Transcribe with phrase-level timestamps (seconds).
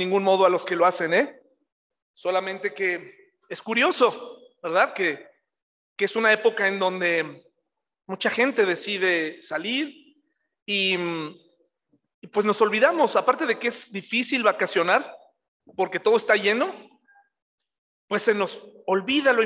[0.00, 1.40] ningún modo a los que lo hacen, ¿eh?
[2.14, 4.92] Solamente que es curioso, ¿verdad?
[4.92, 5.28] Que,
[5.96, 7.44] que es una época en donde
[8.06, 10.16] mucha gente decide salir
[10.66, 10.96] y,
[12.32, 15.16] pues nos olvidamos, aparte de que es difícil vacacionar,
[15.76, 16.74] porque todo está lleno,
[18.08, 19.42] pues se nos olvida lo,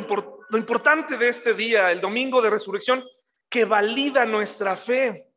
[0.49, 3.05] lo importante de este día, el domingo de resurrección,
[3.49, 5.29] que valida nuestra fe,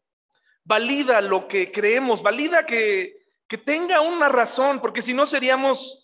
[0.64, 6.04] valida lo que creemos, valida que, que tenga una razón, porque si no seríamos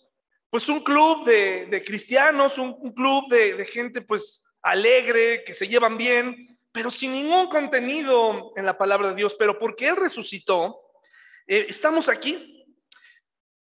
[0.50, 5.66] pues un club de, de cristianos, un, club de, de, gente pues alegre, que se
[5.66, 9.34] llevan bien, pero sin ningún contenido en la palabra de Dios.
[9.36, 10.80] Pero porque Él resucitó,
[11.46, 12.64] eh, estamos aquí.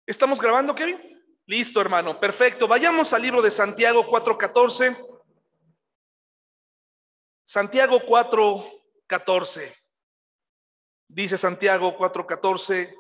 [0.06, 1.22] ¿Estamos grabando, Kevin?
[1.46, 2.20] Listo, hermano.
[2.20, 2.68] Perfecto.
[2.68, 4.98] Vayamos al libro de Santiago 4.14.
[7.44, 9.76] Santiago 4.14.
[11.08, 12.96] Dice Santiago 4.14.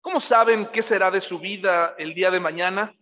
[0.00, 2.94] ¿Cómo saben qué será de su vida el día de mañana?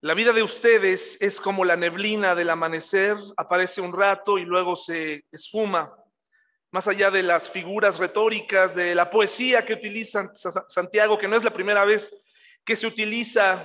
[0.00, 4.74] La vida de ustedes es como la neblina del amanecer, aparece un rato y luego
[4.74, 5.96] se esfuma.
[6.72, 11.44] Más allá de las figuras retóricas, de la poesía que utiliza Santiago, que no es
[11.44, 12.12] la primera vez
[12.64, 13.64] que se utiliza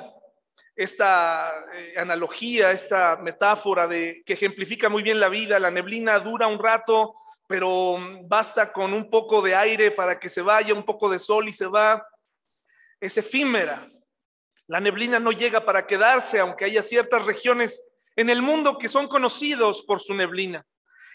[0.76, 6.46] esta eh, analogía, esta metáfora de que ejemplifica muy bien la vida, la neblina dura
[6.46, 7.16] un rato,
[7.50, 7.97] pero
[8.28, 11.53] basta con un poco de aire para que se vaya, un poco de sol y
[11.53, 12.08] se va.
[13.00, 13.89] Es efímera.
[14.67, 17.81] La neblina no llega para quedarse, aunque haya ciertas regiones
[18.16, 20.64] en el mundo que son conocidos por su neblina.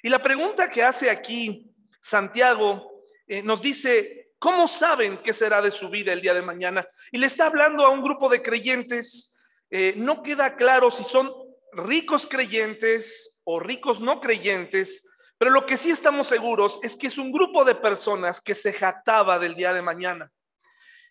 [0.03, 5.71] Y la pregunta que hace aquí Santiago eh, nos dice, ¿cómo saben qué será de
[5.71, 6.85] su vida el día de mañana?
[7.13, 9.35] Y le está hablando a un grupo de creyentes
[9.77, 11.33] eh, no queda claro si son
[11.73, 15.05] ricos creyentes o ricos no creyentes,
[15.39, 18.73] pero lo que sí estamos seguros es que es un grupo de personas que se
[18.73, 20.31] jactaba del día de mañana.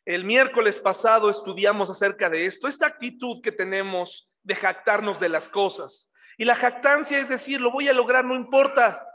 [0.05, 5.48] El miércoles pasado estudiamos acerca de esto, esta actitud que tenemos de jactarnos de las
[5.48, 6.11] cosas.
[6.37, 9.08] Y la jactancia es decir, lo voy a lograr, no importa,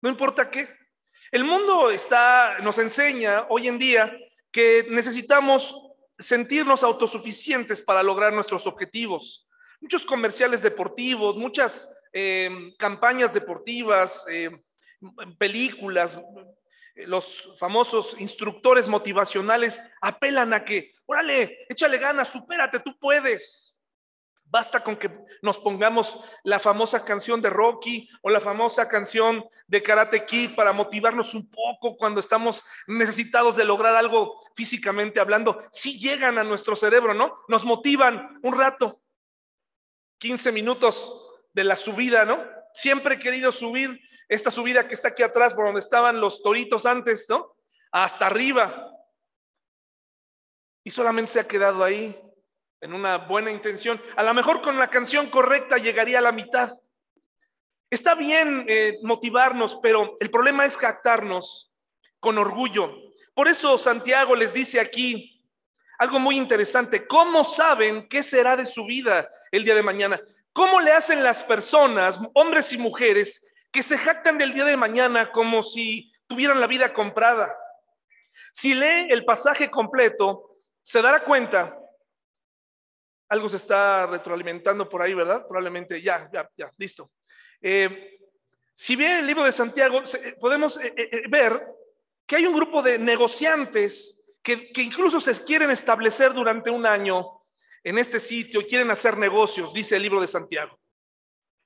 [0.00, 0.68] no importa qué.
[1.30, 4.16] El mundo está, nos enseña hoy en día
[4.50, 5.74] que necesitamos
[6.18, 9.46] sentirnos autosuficientes para lograr nuestros objetivos.
[9.80, 14.50] Muchos comerciales deportivos, muchas eh, campañas deportivas, eh,
[15.38, 16.18] películas,
[17.06, 23.74] los famosos instructores motivacionales apelan a que, órale, échale ganas, supérate, tú puedes.
[24.50, 25.10] Basta con que
[25.42, 30.72] nos pongamos la famosa canción de Rocky o la famosa canción de Karate Kid para
[30.72, 35.62] motivarnos un poco cuando estamos necesitados de lograr algo físicamente hablando.
[35.70, 37.40] Si llegan a nuestro cerebro, ¿no?
[37.46, 39.02] Nos motivan un rato,
[40.18, 41.27] 15 minutos
[41.58, 42.40] de la subida, ¿no?
[42.72, 46.86] Siempre he querido subir esta subida que está aquí atrás por donde estaban los toritos
[46.86, 47.56] antes, ¿no?
[47.90, 48.92] Hasta arriba.
[50.84, 52.16] Y solamente se ha quedado ahí
[52.80, 54.00] en una buena intención.
[54.14, 56.78] A lo mejor con la canción correcta llegaría a la mitad.
[57.90, 61.72] Está bien eh, motivarnos, pero el problema es jactarnos
[62.20, 62.94] con orgullo.
[63.34, 65.44] Por eso Santiago les dice aquí
[65.98, 67.04] algo muy interesante.
[67.08, 70.20] ¿Cómo saben qué será de su vida el día de mañana?
[70.58, 75.30] ¿Cómo le hacen las personas, hombres y mujeres, que se jactan del día de mañana
[75.30, 77.56] como si tuvieran la vida comprada?
[78.52, 81.78] Si lee el pasaje completo, se dará cuenta
[83.28, 85.46] algo se está retroalimentando por ahí, ¿verdad?
[85.46, 87.12] Probablemente ya, ya, ya, listo.
[87.60, 88.18] Eh,
[88.74, 91.68] si bien el libro de Santiago, eh, podemos eh, ver
[92.26, 97.37] que hay un grupo de negociantes que, que, incluso se quieren establecer durante un año
[97.88, 100.78] en este sitio quieren hacer negocios, dice el libro de Santiago.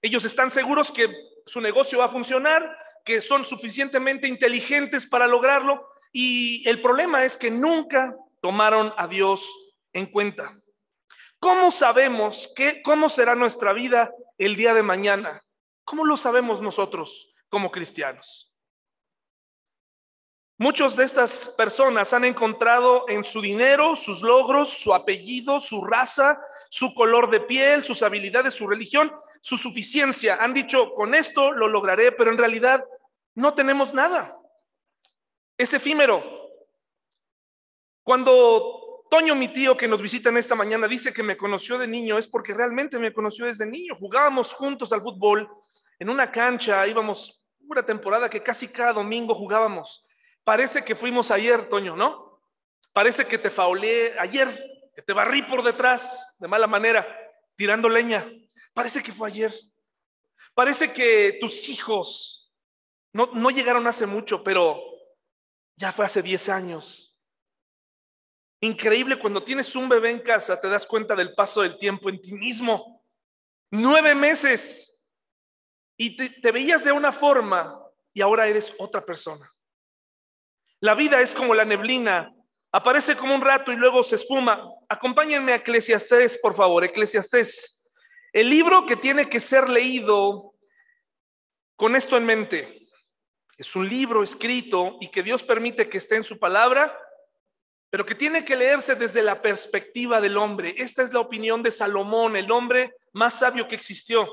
[0.01, 1.13] Ellos están seguros que
[1.47, 7.37] su negocio va a funcionar, que son suficientemente inteligentes para lograrlo y el problema es
[7.37, 9.53] que nunca tomaron a Dios
[9.93, 10.53] en cuenta.
[11.41, 15.43] ¿Cómo sabemos qué, cómo será nuestra vida el día de mañana?
[15.83, 18.52] ¿Cómo lo sabemos nosotros como cristianos?
[20.63, 26.41] Muchos de estas personas han encontrado en su dinero, sus logros, su apellido, su raza,
[26.71, 30.37] su color de piel, sus habilidades, su religión, su suficiencia.
[30.37, 32.85] Han dicho, con esto lo lograré, pero en realidad
[33.35, 34.39] no tenemos nada.
[35.59, 36.23] Es efímero.
[38.05, 41.89] Cuando Toño, mi tío que nos visita en esta mañana, dice que me conoció de
[41.89, 43.97] niño, es porque realmente me conoció desde niño.
[43.97, 45.51] Jugábamos juntos al fútbol
[45.99, 50.07] en una cancha, íbamos una temporada que casi cada domingo jugábamos.
[50.45, 52.43] Parece que fuimos ayer, Toño, ¿no?
[52.93, 57.07] Parece que te faulé ayer, que te barrí por detrás de mala manera,
[57.57, 58.29] tirando leña.
[58.75, 59.53] Parece que fue ayer.
[60.55, 62.39] Parece que tus hijos
[63.15, 64.81] No, no llegaron hace mucho, pero
[65.77, 67.15] ya fue hace 10 años.
[68.61, 72.23] Increíble cuando tienes un bebé en casa, te das cuenta del paso del tiempo en
[72.23, 73.05] ti mismo.
[73.71, 74.99] Nueve meses.
[75.99, 77.79] Y te, te veías de una forma
[78.15, 79.52] y ahora eres otra persona.
[80.83, 82.35] La vida es como la neblina,
[82.73, 84.69] aparece como un rato y luego se esfuma.
[84.89, 87.85] Acompáñenme a Eclesiastés, por favor, Eclesiastés.
[88.33, 90.55] El libro que tiene que ser leído
[91.77, 92.89] con esto en mente.
[93.57, 96.99] Es un libro escrito y que Dios permite que esté en su palabra,
[97.89, 100.75] pero que tiene que leerse desde la perspectiva del hombre.
[100.79, 104.29] Esta es la opinión de Salomón, el hombre más sabio que existió.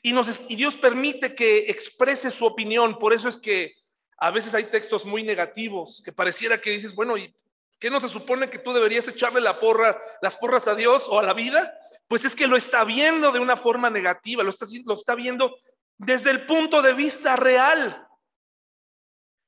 [0.00, 0.14] Y,
[0.48, 3.00] y Dios permite que exprese su opinión.
[3.00, 3.74] Por eso es que
[4.18, 7.34] a veces hay textos muy negativos que pareciera que dices, bueno, ¿y
[7.78, 11.18] qué no se supone que tú deberías echarle la porra, las porras a Dios o
[11.18, 11.74] a la vida?
[12.08, 15.56] Pues es que lo está viendo de una forma negativa, lo está, lo está viendo
[15.98, 18.06] desde el punto de vista real.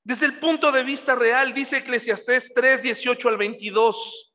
[0.05, 4.35] Desde el punto de vista real, dice Eclesiastés 3, 18 al 22.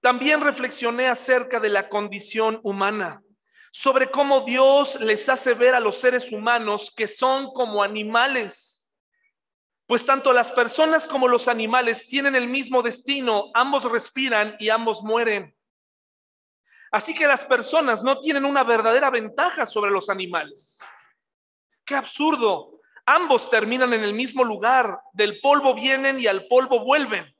[0.00, 3.22] También reflexioné acerca de la condición humana,
[3.72, 8.77] sobre cómo Dios les hace ver a los seres humanos que son como animales
[9.88, 15.02] pues tanto las personas como los animales tienen el mismo destino, ambos respiran y ambos
[15.02, 15.56] mueren.
[16.92, 20.78] Así que las personas no tienen una verdadera ventaja sobre los animales.
[21.86, 22.82] Qué absurdo.
[23.06, 27.34] Ambos terminan en el mismo lugar, del polvo vienen y al polvo vuelven.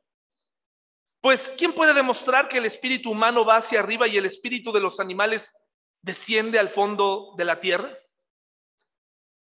[1.21, 4.81] Pues, ¿quién puede demostrar que el espíritu humano va hacia arriba y el espíritu de
[4.81, 5.55] los animales
[6.01, 7.91] desciende al fondo de la tierra?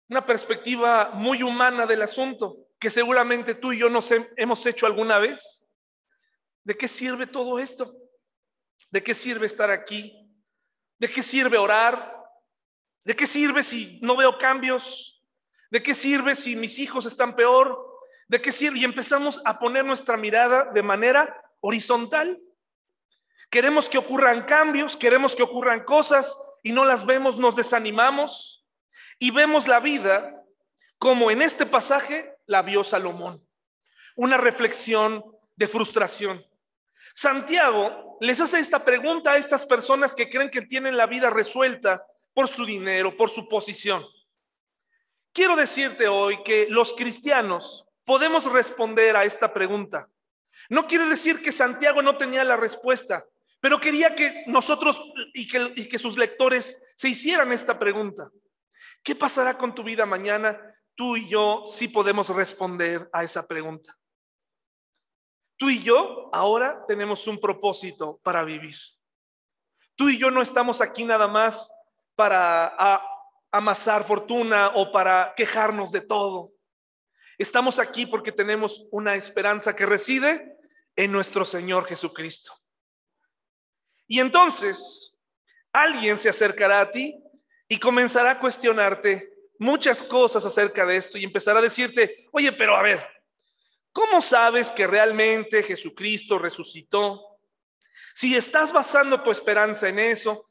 [0.10, 5.18] Una perspectiva muy humana del asunto que seguramente tú y yo nos hemos hecho alguna
[5.18, 5.66] vez.
[6.66, 7.96] ¿De qué sirve todo esto?
[8.92, 10.30] ¿De qué sirve estar aquí?
[11.00, 12.14] ¿De qué sirve orar?
[13.06, 15.24] ¿De qué sirve si no veo cambios?
[15.72, 18.02] ¿De qué sirve si mis hijos están peor?
[18.28, 18.80] ¿De qué sirve?
[18.80, 22.38] Y empezamos a poner nuestra mirada de manera horizontal.
[23.50, 28.66] Queremos que ocurran cambios, queremos que ocurran cosas y no las vemos, nos desanimamos
[29.20, 30.44] y vemos la vida
[30.98, 33.46] como en este pasaje la vio Salomón.
[34.16, 35.24] Una reflexión
[35.56, 36.46] de frustración.
[37.14, 42.06] Santiago les hace esta pregunta a estas personas que creen que tienen la vida resuelta
[42.34, 44.04] por su dinero, por su posición.
[45.32, 50.10] Quiero decirte hoy que los cristianos podemos responder a esta pregunta.
[50.70, 53.26] No quiere decir que Santiago no tenía la respuesta,
[53.60, 55.02] pero quería que nosotros
[55.34, 58.30] y que, y que sus lectores se hicieran esta pregunta.
[59.04, 60.60] ¿Qué pasará con tu vida mañana
[60.96, 63.98] tú y yo sí podemos responder a esa pregunta.
[65.58, 68.76] Tú y yo ahora tenemos un propósito para vivir.
[69.96, 71.72] Tú y yo no estamos aquí nada más
[72.16, 72.76] para
[73.52, 76.52] amasar fortuna o para quejarnos de todo.
[77.38, 80.58] Estamos aquí porque tenemos una esperanza que reside
[80.96, 82.54] en nuestro Señor Jesucristo.
[84.08, 85.18] Y entonces
[85.72, 87.24] alguien se acercará a ti
[87.68, 89.33] y comenzará a cuestionarte
[89.64, 93.08] muchas cosas acerca de esto y empezar a decirte, oye, pero a ver,
[93.92, 97.40] ¿cómo sabes que realmente Jesucristo resucitó?
[98.14, 100.50] Si estás basando tu esperanza en eso,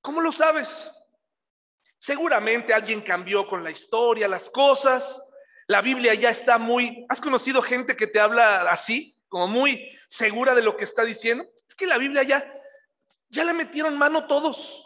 [0.00, 0.90] ¿cómo lo sabes?
[1.98, 5.20] Seguramente alguien cambió con la historia, las cosas.
[5.66, 7.04] La Biblia ya está muy...
[7.08, 11.44] ¿Has conocido gente que te habla así, como muy segura de lo que está diciendo?
[11.66, 12.54] Es que la Biblia ya,
[13.28, 14.85] ya le metieron mano todos.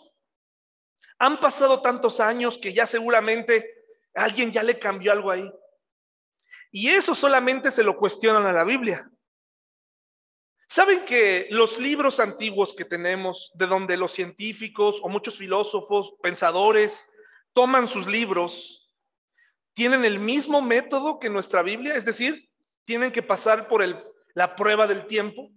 [1.21, 3.85] Han pasado tantos años que ya seguramente
[4.15, 5.53] alguien ya le cambió algo ahí.
[6.73, 9.11] Y eso solamente se lo cuestionan a la Biblia.
[10.67, 17.07] ¿Saben que los libros antiguos que tenemos, de donde los científicos o muchos filósofos, pensadores,
[17.53, 18.89] toman sus libros,
[19.75, 21.97] tienen el mismo método que nuestra Biblia?
[21.97, 22.49] Es decir,
[22.85, 25.51] tienen que pasar por el, la prueba del tiempo.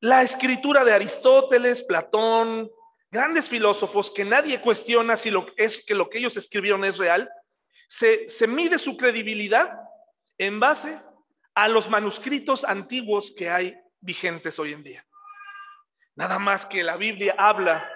[0.00, 2.70] La escritura de Aristóteles, Platón,
[3.14, 7.30] grandes filósofos que nadie cuestiona si lo, que lo que ellos escribieron es real,
[7.86, 9.72] se mide su credibilidad
[10.36, 11.00] en base
[11.54, 15.06] a los manuscritos antiguos que hay vigentes hoy en día.
[16.16, 17.88] Nada más que la Biblia habla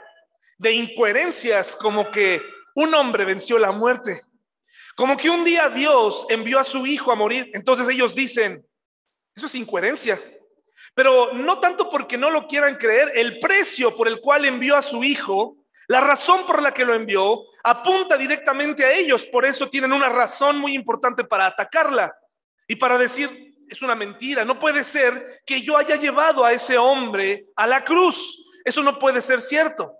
[0.56, 2.40] de incoherencias como que
[2.76, 4.22] un hombre venció la muerte,
[4.94, 7.50] como que un día Dios envió a su hijo a morir.
[7.54, 8.64] Entonces ellos dicen,
[9.34, 10.20] eso es incoherencia.
[10.94, 14.82] Pero no tanto porque no lo quieran creer, el precio por el cual envió a
[14.82, 19.26] su hijo, la razón por la que lo envió, apunta directamente a ellos.
[19.26, 22.14] Por eso tienen una razón muy importante para atacarla
[22.66, 26.78] y para decir, es una mentira, no puede ser que yo haya llevado a ese
[26.78, 28.44] hombre a la cruz.
[28.64, 29.94] Eso no puede ser cierto.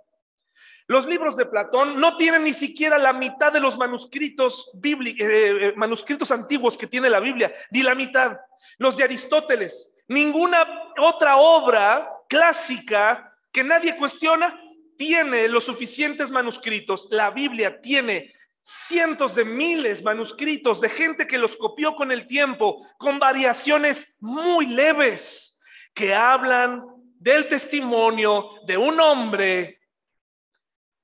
[0.86, 5.72] Los libros de Platón no tienen ni siquiera la mitad de los manuscritos eh, eh,
[5.76, 8.38] manuscritos antiguos que tiene la Biblia, ni la mitad.
[8.78, 14.60] Los de Aristóteles, ninguna otra obra clásica que nadie cuestiona
[14.96, 17.06] tiene los suficientes manuscritos.
[17.10, 22.84] La Biblia tiene cientos de miles manuscritos de gente que los copió con el tiempo,
[22.98, 25.58] con variaciones muy leves,
[25.94, 26.84] que hablan
[27.18, 29.80] del testimonio de un hombre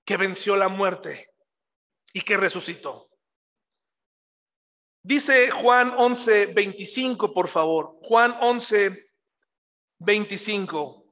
[0.05, 1.29] que venció la muerte
[2.13, 3.13] y que resucitó.
[5.07, 7.99] Dice Juan 11, 25, por favor.
[8.01, 9.07] Juan 11,
[9.99, 11.05] 25.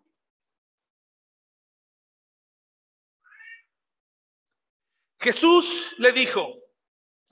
[5.20, 6.54] Jesús le dijo,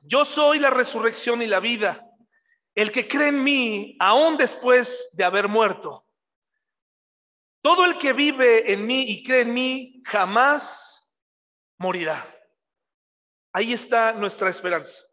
[0.03, 2.07] yo soy la resurrección y la vida.
[2.75, 6.07] El que cree en mí, aún después de haber muerto,
[7.63, 11.11] todo el que vive en mí y cree en mí, jamás
[11.79, 12.23] morirá.
[13.51, 15.10] Ahí está nuestra esperanza.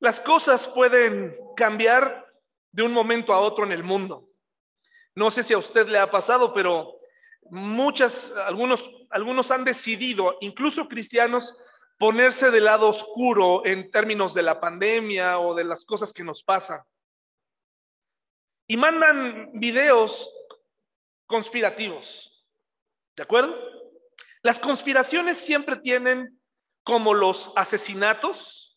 [0.00, 2.26] Las cosas pueden cambiar
[2.72, 4.28] de un momento a otro en el mundo.
[5.14, 7.00] No sé si a usted le ha pasado, pero
[7.50, 11.56] muchas, algunos, algunos han decidido, incluso cristianos,
[11.98, 16.42] ponerse del lado oscuro en términos de la pandemia o de las cosas que nos
[16.44, 16.80] pasan.
[18.68, 20.32] Y mandan videos
[21.26, 22.46] conspirativos.
[23.16, 23.58] ¿De acuerdo?
[24.42, 26.40] Las conspiraciones siempre tienen
[26.84, 28.67] como los asesinatos,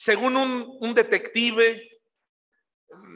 [0.00, 2.00] según un, detective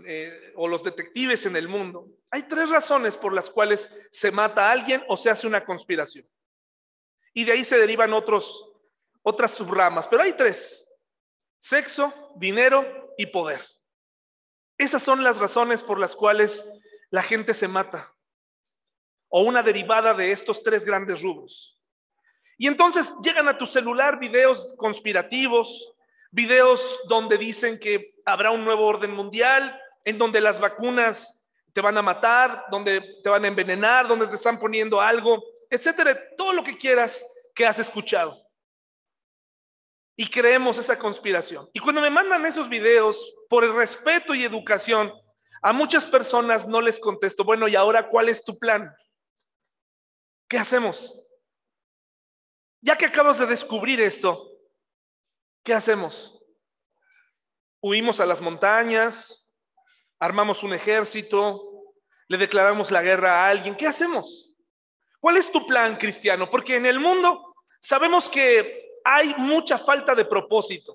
[0.07, 2.11] eh, o los detectives en el mundo.
[2.31, 6.29] Hay tres razones por las cuales se mata a alguien o se hace una conspiración.
[7.33, 8.71] Y de ahí se derivan otros,
[9.23, 10.87] otras subramas, pero hay tres.
[11.59, 13.63] Sexo, dinero y poder.
[14.77, 16.69] Esas son las razones por las cuales
[17.09, 18.15] la gente se mata
[19.31, 21.81] o una derivada de estos tres grandes rubros.
[22.59, 25.94] Y entonces llegan a tu celular videos conspirativos,
[26.35, 31.41] videos donde dicen que habrá un nuevo orden mundial, en donde las vacunas
[31.73, 36.21] te van a matar, donde te van a envenenar, donde te están poniendo algo, etcétera,
[36.37, 37.25] todo lo que quieras
[37.55, 38.37] que has escuchado.
[40.17, 41.69] Y creemos esa conspiración.
[41.73, 45.13] Y cuando me mandan esos videos, por el respeto y educación,
[45.63, 48.93] a muchas personas no les contesto, bueno, ¿y ahora cuál es tu plan?
[50.49, 51.17] ¿Qué hacemos?
[52.81, 54.54] Ya que acabas de descubrir esto,
[55.65, 56.39] ¿qué hacemos?
[57.81, 59.51] Huimos a las montañas,
[60.21, 61.61] armamos un ejército,
[62.29, 63.75] le declaramos la guerra a alguien.
[63.75, 64.55] ¿Qué hacemos?
[65.19, 66.49] ¿Cuál es tu plan cristiano?
[66.49, 70.95] Porque en el mundo sabemos que hay mucha falta de propósito.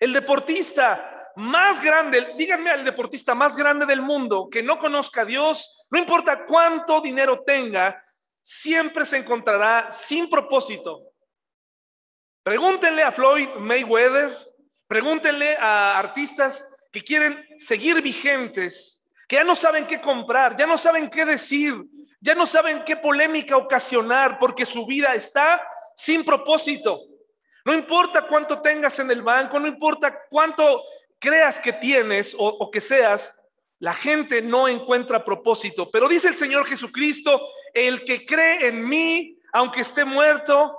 [0.00, 5.24] El deportista más grande, díganme al deportista más grande del mundo que no conozca a
[5.24, 8.04] Dios, no importa cuánto dinero tenga,
[8.40, 11.13] siempre se encontrará sin propósito.
[12.44, 14.36] Pregúntenle a Floyd Mayweather,
[14.86, 20.76] pregúntenle a artistas que quieren seguir vigentes, que ya no saben qué comprar, ya no
[20.76, 21.74] saben qué decir,
[22.20, 27.00] ya no saben qué polémica ocasionar porque su vida está sin propósito.
[27.64, 30.82] No importa cuánto tengas en el banco, no importa cuánto
[31.18, 33.34] creas que tienes o, que seas,
[33.78, 37.40] la gente no encuentra propósito, pero dice el Señor Jesucristo,
[37.72, 40.78] el que cree en mí, aunque esté muerto,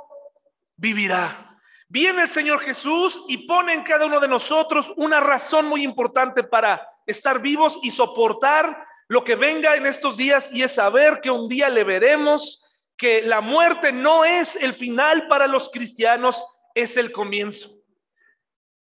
[0.77, 1.45] vivirá.
[1.88, 6.44] Viene el Señor Jesús y pone en cada uno de nosotros una razón muy importante
[6.44, 11.30] para estar vivos y soportar lo que venga en estos días y es saber que
[11.30, 16.98] un día le veremos, que la muerte no es el final para los cristianos, es
[16.98, 17.70] el comienzo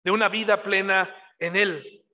[0.05, 2.05] de una vida plena en Él.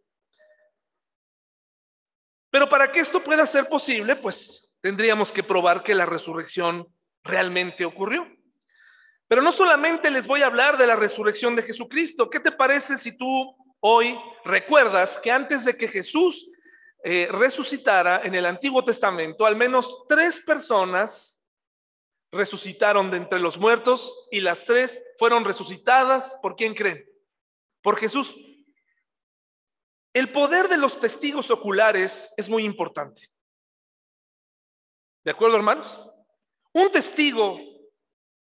[2.50, 6.88] Pero para que esto pueda ser posible, pues tendríamos que probar que la resurrección
[7.22, 8.26] realmente ocurrió.
[9.30, 12.28] Pero no solamente les voy a hablar de la resurrección de Jesucristo.
[12.28, 16.50] ¿Qué te parece si tú hoy recuerdas que antes de que Jesús
[17.04, 21.44] eh, resucitara en el Antiguo Testamento, al menos tres personas
[22.32, 27.08] resucitaron de entre los muertos y las tres fueron resucitadas por quién creen?
[27.82, 28.34] Por Jesús.
[30.12, 33.30] El poder de los testigos oculares es muy importante.
[35.22, 36.10] ¿De acuerdo, hermanos?
[36.72, 37.69] Un testigo,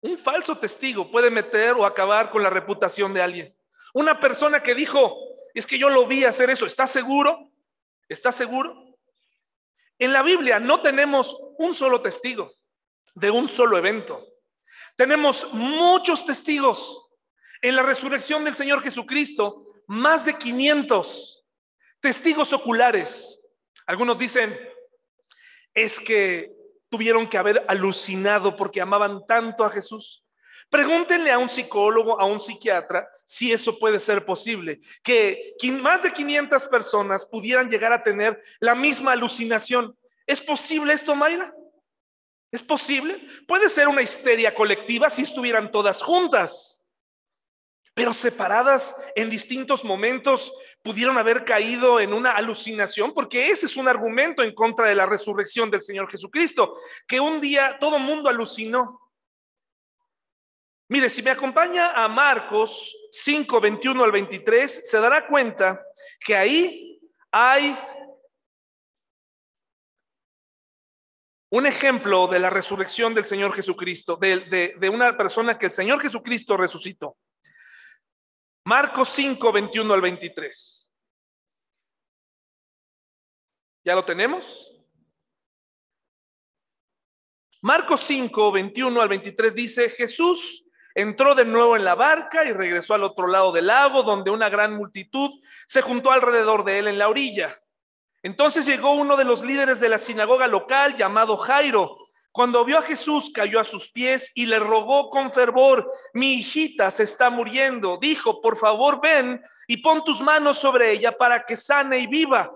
[0.01, 3.55] un falso testigo puede meter o acabar con la reputación de alguien.
[3.93, 5.17] Una persona que dijo,
[5.53, 7.51] es que yo lo vi hacer eso, ¿está seguro?
[8.07, 8.97] ¿Está seguro?
[9.99, 12.51] En la Biblia no tenemos un solo testigo
[13.15, 14.23] de un solo evento.
[14.95, 17.03] Tenemos muchos testigos.
[17.61, 21.43] En la resurrección del Señor Jesucristo, más de 500
[21.99, 23.43] testigos oculares.
[23.87, 24.55] Algunos dicen,
[25.73, 26.56] es que
[26.89, 30.23] tuvieron que haber alucinado porque amaban tanto a Jesús.
[30.69, 36.11] Pregúntenle a un psicólogo, a un psiquiatra, si eso puede ser posible, que más de
[36.11, 39.97] 500 personas pudieran llegar a tener la misma alucinación.
[40.25, 41.53] ¿Es posible esto, Mayra?
[42.51, 43.27] ¿Es posible?
[43.47, 46.83] Puede ser una histeria colectiva si estuvieran todas juntas,
[47.97, 53.87] pero separadas en distintos momentos pudieron haber caído en una alucinación, porque ese es un
[53.87, 56.77] argumento en contra de la resurrección del Señor Jesucristo,
[57.07, 59.01] que un día todo mundo alucinó.
[60.89, 65.81] Mire, si me acompaña a Marcos 5, 21 al 23, se dará cuenta
[66.19, 67.01] que ahí
[67.31, 67.75] hay
[71.49, 75.99] un ejemplo de la resurrección del Señor Jesucristo, de, de, una persona que el Señor
[75.99, 77.17] Jesucristo resucitó.
[78.67, 80.91] Marcos 5, 21 al 23.
[83.85, 84.69] ¿Ya lo tenemos?
[87.61, 92.93] Marcos 5, 21 al 23 dice, Jesús entró de nuevo en la barca y regresó
[92.93, 95.31] al otro lado del lago, donde una gran multitud
[95.65, 97.57] se juntó alrededor de él en la orilla.
[98.21, 102.06] Entonces llegó uno de los líderes de la sinagoga local llamado Jairo.
[102.31, 106.91] Cuando vio a Jesús, cayó a sus pies y le rogó con fervor, mi hijita
[106.91, 107.97] se está muriendo.
[107.99, 112.51] Dijo, por favor, ven y pon tus manos sobre ella para que sane y viva.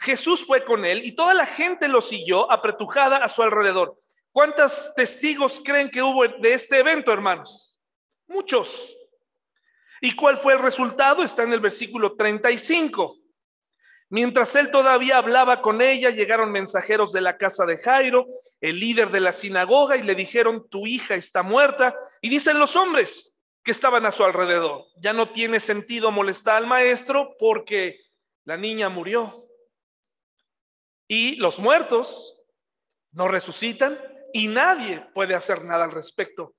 [0.00, 3.96] Jesús fue con él y toda la gente lo siguió apretujada a su alrededor.
[4.32, 7.78] ¿Cuántos testigos creen que hubo de este evento, hermanos?
[8.26, 8.96] Muchos.
[10.00, 11.22] ¿Y cuál fue el resultado?
[11.22, 13.19] Está en el versículo 35.
[14.10, 18.26] Mientras él todavía hablaba con ella, llegaron mensajeros de la casa de Jairo,
[18.60, 21.96] el líder de la sinagoga, y le dijeron, tu hija está muerta.
[22.20, 26.66] Y dicen los hombres que estaban a su alrededor, ya no tiene sentido molestar al
[26.66, 28.00] maestro porque
[28.44, 29.46] la niña murió.
[31.06, 32.36] Y los muertos
[33.12, 33.98] no resucitan
[34.32, 36.56] y nadie puede hacer nada al respecto,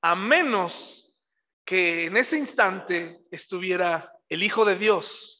[0.00, 1.14] a menos
[1.64, 5.33] que en ese instante estuviera el Hijo de Dios.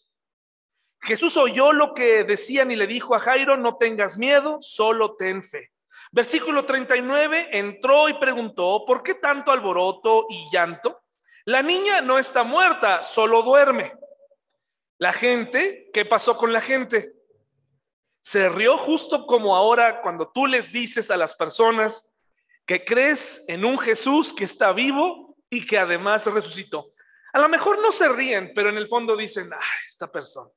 [1.05, 5.45] Jesús oyó lo que decían y le dijo a Jairo, no tengas miedo, solo ten
[5.45, 5.71] fe.
[6.13, 11.03] Versículo 39, entró y preguntó, ¿por qué tanto alboroto y llanto?
[11.45, 13.93] La niña no está muerta, solo duerme.
[14.97, 17.13] La gente, ¿qué pasó con la gente?
[18.21, 22.11] Se rió justo como ahora cuando tú les dices a las personas
[22.65, 26.93] que crees en un Jesús que está vivo y que además resucitó.
[27.35, 30.49] A lo mejor no se ríen, pero en el fondo dicen, ah, esta persona,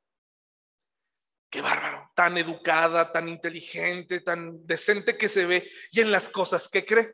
[1.49, 6.67] qué bárbaro, tan educada, tan inteligente, tan decente que se ve y en las cosas
[6.67, 7.13] que cree.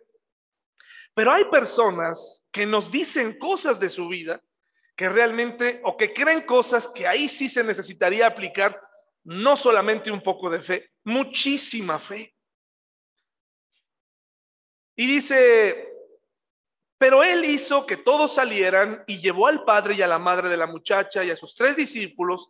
[1.13, 4.41] Pero hay personas que nos dicen cosas de su vida
[4.96, 8.80] que realmente, o que creen cosas que ahí sí se necesitaría aplicar
[9.24, 12.36] no solamente un poco de fe, muchísima fe.
[14.96, 15.93] Y dice
[17.04, 20.56] pero él hizo que todos salieran y llevó al padre y a la madre de
[20.56, 22.50] la muchacha y a sus tres discípulos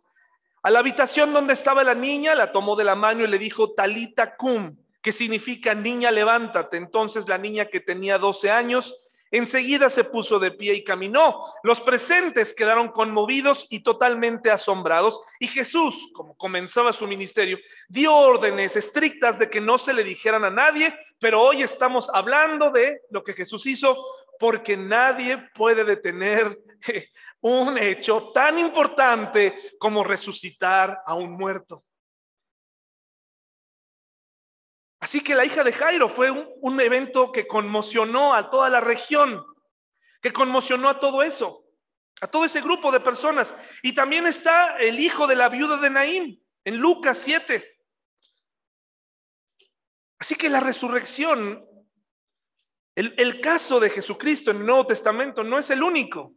[0.64, 3.72] a la habitación donde estaba la niña, la tomó de la mano y le dijo,
[3.72, 6.78] Talita cum, que significa niña, levántate.
[6.78, 8.96] Entonces la niña que tenía 12 años,
[9.30, 11.44] enseguida se puso de pie y caminó.
[11.64, 15.20] Los presentes quedaron conmovidos y totalmente asombrados.
[15.38, 20.46] Y Jesús, como comenzaba su ministerio, dio órdenes estrictas de que no se le dijeran
[20.46, 23.94] a nadie, pero hoy estamos hablando de lo que Jesús hizo
[24.38, 26.58] porque nadie puede detener
[27.40, 31.82] un hecho tan importante como resucitar a un muerto.
[35.00, 39.44] Así que la hija de Jairo fue un, evento que conmocionó a toda la región,
[40.22, 41.66] que conmocionó a todo eso,
[42.22, 43.54] a todo ese grupo de personas.
[43.82, 47.78] Y también está el hijo de la viuda de Naín en Lucas 7.
[50.18, 51.68] Así que la resurrección
[52.94, 56.34] el, caso de Jesucristo en el Nuevo Testamento no es el único.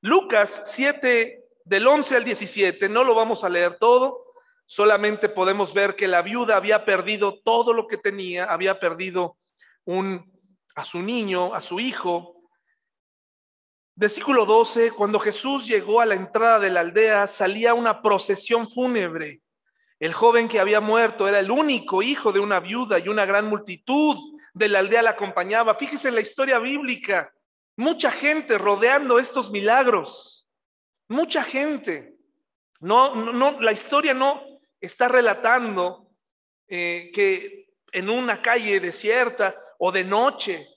[0.00, 4.32] Lucas 7, del 11 al 17, no lo vamos a leer todo,
[4.64, 9.36] solamente podemos ver que la viuda había perdido todo lo que tenía, había perdido
[9.84, 10.32] un,
[10.76, 12.36] a su niño, a su hijo.
[13.96, 19.40] Versículo 12, cuando Jesús llegó a la entrada de la aldea, salía una procesión fúnebre.
[19.98, 23.46] El joven que había muerto era el único hijo de una viuda y una gran
[23.46, 24.16] multitud
[24.54, 25.74] de la aldea la acompañaba.
[25.74, 27.32] Fíjese en la historia bíblica,
[27.78, 30.48] mucha gente rodeando estos milagros,
[31.08, 32.16] mucha gente.
[32.80, 34.42] No, no, la historia no
[34.80, 36.10] está relatando
[36.66, 40.68] eh, que en una calle desierta o de noche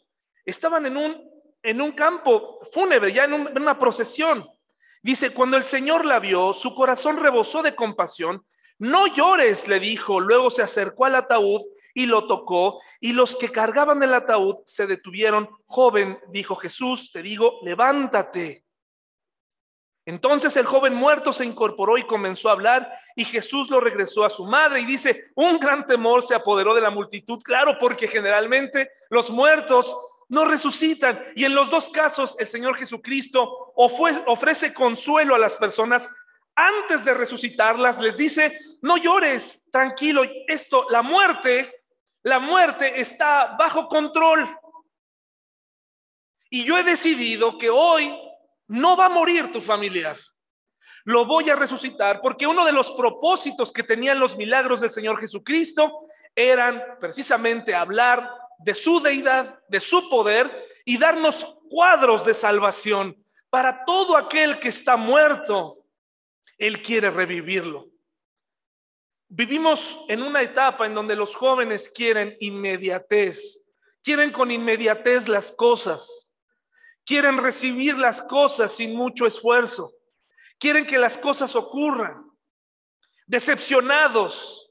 [0.46, 1.30] estaban en un,
[1.64, 4.48] en un campo fúnebre, ya en una procesión.
[5.02, 8.46] Dice, cuando el Señor la vio, su corazón rebosó de compasión.
[8.78, 10.20] No llores, le dijo.
[10.20, 11.62] Luego se acercó al ataúd
[11.94, 15.50] y lo tocó, y los que cargaban el ataúd se detuvieron.
[15.66, 18.66] Joven, dijo Jesús, te digo, levántate.
[20.06, 24.32] Entonces el joven muerto se incorporó y comenzó a hablar y Jesús lo regresó a
[24.32, 28.90] su madre y dice, un gran temor se apoderó de la multitud, claro, porque generalmente
[29.10, 29.96] los muertos
[30.28, 31.24] no resucitan.
[31.36, 36.10] Y en los dos casos el Señor Jesucristo ofrece consuelo a las personas
[36.56, 38.00] antes de resucitarlas.
[38.00, 41.81] Les dice, no llores, tranquilo, esto, la muerte,
[42.24, 44.48] la muerte está bajo control.
[46.50, 48.14] Y yo he decidido que hoy
[48.68, 50.18] no va a morir tu familiar.
[51.04, 55.20] Lo voy a resucitar porque uno de los propósitos que tenían los milagros del Señor
[55.20, 58.30] Jesucristo eran precisamente hablar
[58.60, 63.18] de su deidad, de su poder y darnos cuadros de salvación
[63.50, 65.86] para todo aquel que está muerto.
[66.58, 67.91] Él quiere revivirlo.
[69.34, 73.66] Vivimos en una etapa en donde los jóvenes quieren inmediatez,
[74.04, 76.34] quieren con inmediatez las cosas.
[77.06, 79.94] Quieren recibir las cosas sin mucho esfuerzo.
[80.60, 82.30] Quieren que las cosas ocurran.
[83.26, 84.70] Decepcionados.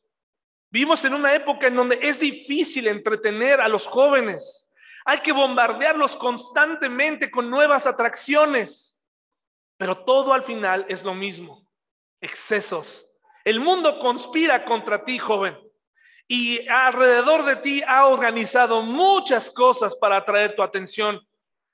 [0.71, 4.71] Vivimos en una época en donde es difícil entretener a los jóvenes.
[5.07, 9.01] Hay que bombardearlos constantemente con nuevas atracciones.
[9.79, 11.67] Pero todo al final es lo mismo.
[12.21, 13.10] Excesos.
[13.45, 15.59] El mundo conspira contra ti, joven.
[16.29, 21.21] Y alrededor de ti ha organizado muchas cosas para atraer tu atención.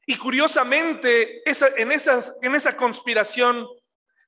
[0.07, 3.67] Y curiosamente, en, esa conspiración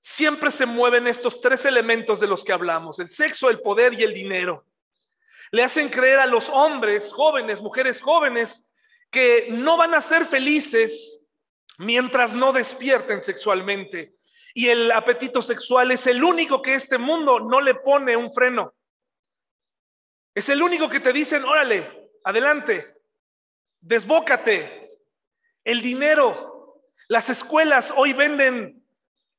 [0.00, 4.02] siempre se mueven estos tres elementos de los que hablamos, el sexo, el poder y
[4.02, 4.66] el dinero.
[5.50, 8.74] Le hacen creer a los hombres jóvenes, mujeres jóvenes,
[9.10, 11.20] que no van a ser felices
[11.78, 14.17] mientras no despierten sexualmente.
[14.54, 18.74] Y el apetito sexual es el único que este mundo no le pone un freno.
[20.34, 22.96] Es el único que te dicen, órale, adelante,
[23.80, 24.98] desbócate,
[25.64, 26.82] el dinero.
[27.08, 28.86] Las escuelas hoy venden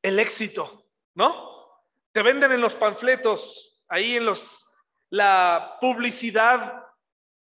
[0.01, 1.83] el éxito, ¿no?
[2.11, 4.65] Te venden en los panfletos, ahí en los,
[5.09, 6.85] la publicidad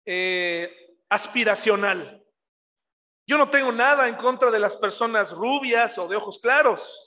[0.06, 2.24] eh, aspiracional.
[3.28, 7.05] Yo no tengo nada en contra de las personas rubias o de ojos claros,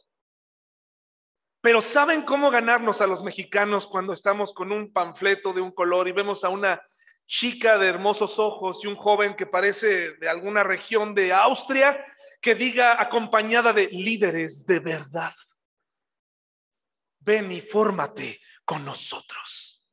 [1.69, 6.09] pero ¿saben cómo ganarnos a los mexicanos cuando estamos con un panfleto de un color
[6.09, 6.81] y vemos a una
[7.27, 12.03] chica de hermosos ojos y un joven que parece de alguna región de Austria,
[12.41, 15.35] que diga acompañada de líderes de verdad.
[17.19, 19.85] Ven y fórmate con nosotros.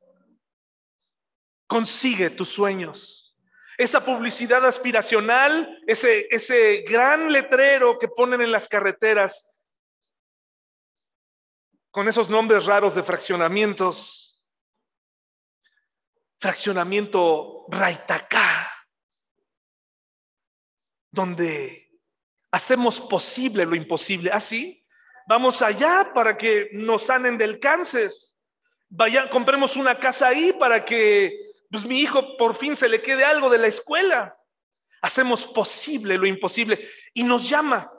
[1.66, 3.36] Consigue tus sueños.
[3.76, 9.55] Esa publicidad aspiracional, ese, ese gran letrero que ponen en las carreteras
[11.96, 14.46] con esos nombres raros de fraccionamientos,
[16.38, 18.70] fraccionamiento Raitacá,
[21.10, 21.98] donde
[22.50, 24.30] hacemos posible lo imposible.
[24.30, 28.12] Así, ¿Ah, vamos allá para que nos sanen del cáncer.
[28.90, 31.34] Vaya, compremos una casa ahí para que
[31.70, 34.38] pues, mi hijo por fin se le quede algo de la escuela.
[35.00, 37.90] Hacemos posible lo imposible y nos llama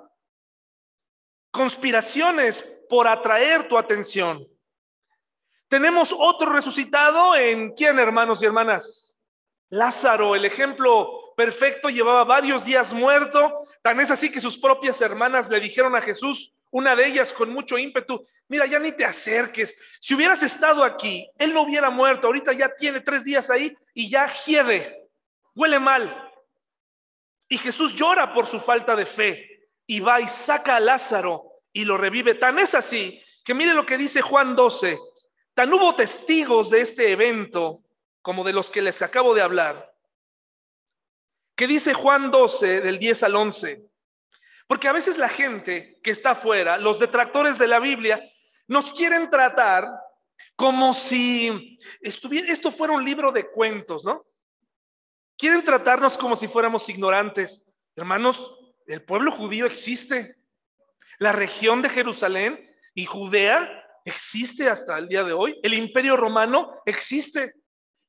[1.49, 4.47] conspiraciones por atraer tu atención.
[5.67, 9.17] Tenemos otro resucitado en quién, hermanos y hermanas?
[9.69, 13.63] Lázaro, el ejemplo perfecto, llevaba varios días muerto.
[13.81, 17.49] Tan es así que sus propias hermanas le dijeron a Jesús, una de ellas con
[17.51, 19.77] mucho ímpetu, mira, ya ni te acerques.
[19.99, 22.27] Si hubieras estado aquí, él no hubiera muerto.
[22.27, 25.09] Ahorita ya tiene tres días ahí y ya hiede,
[25.55, 26.31] huele mal.
[27.49, 31.85] Y Jesús llora por su falta de fe y va y saca a Lázaro y
[31.85, 32.33] lo revive.
[32.33, 34.97] Tan es así que mire lo que dice Juan 12,
[35.57, 37.81] Tan hubo testigos de este evento
[38.21, 39.91] como de los que les acabo de hablar,
[41.55, 43.83] que dice Juan 12 del 10 al 11.
[44.67, 48.21] Porque a veces la gente que está afuera, los detractores de la Biblia,
[48.67, 49.85] nos quieren tratar
[50.55, 54.27] como si estuviera, esto fuera un libro de cuentos, ¿no?
[55.35, 57.63] Quieren tratarnos como si fuéramos ignorantes.
[57.95, 58.53] Hermanos,
[58.85, 60.37] el pueblo judío existe.
[61.19, 65.59] La región de Jerusalén y Judea existe hasta el día de hoy.
[65.63, 67.53] El imperio romano existe.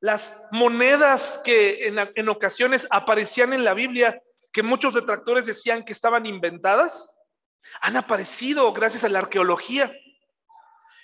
[0.01, 4.21] Las monedas que en, ocasiones aparecían en la Biblia,
[4.53, 7.11] que muchos detractores decían que estaban inventadas,
[7.81, 9.91] han aparecido gracias a la arqueología.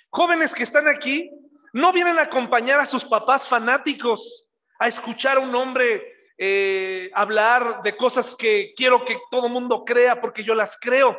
[0.09, 1.29] Jóvenes que están aquí
[1.73, 4.47] no vienen a acompañar a sus papás fanáticos,
[4.79, 6.01] a escuchar a un hombre
[6.37, 11.17] eh, hablar de cosas que quiero que todo mundo crea porque yo las creo.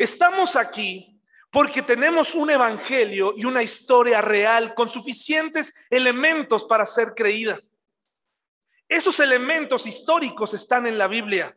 [0.00, 7.12] Estamos aquí porque tenemos un evangelio y una historia real con suficientes elementos para ser
[7.14, 7.60] creída.
[8.88, 11.54] Esos elementos históricos están en la Biblia.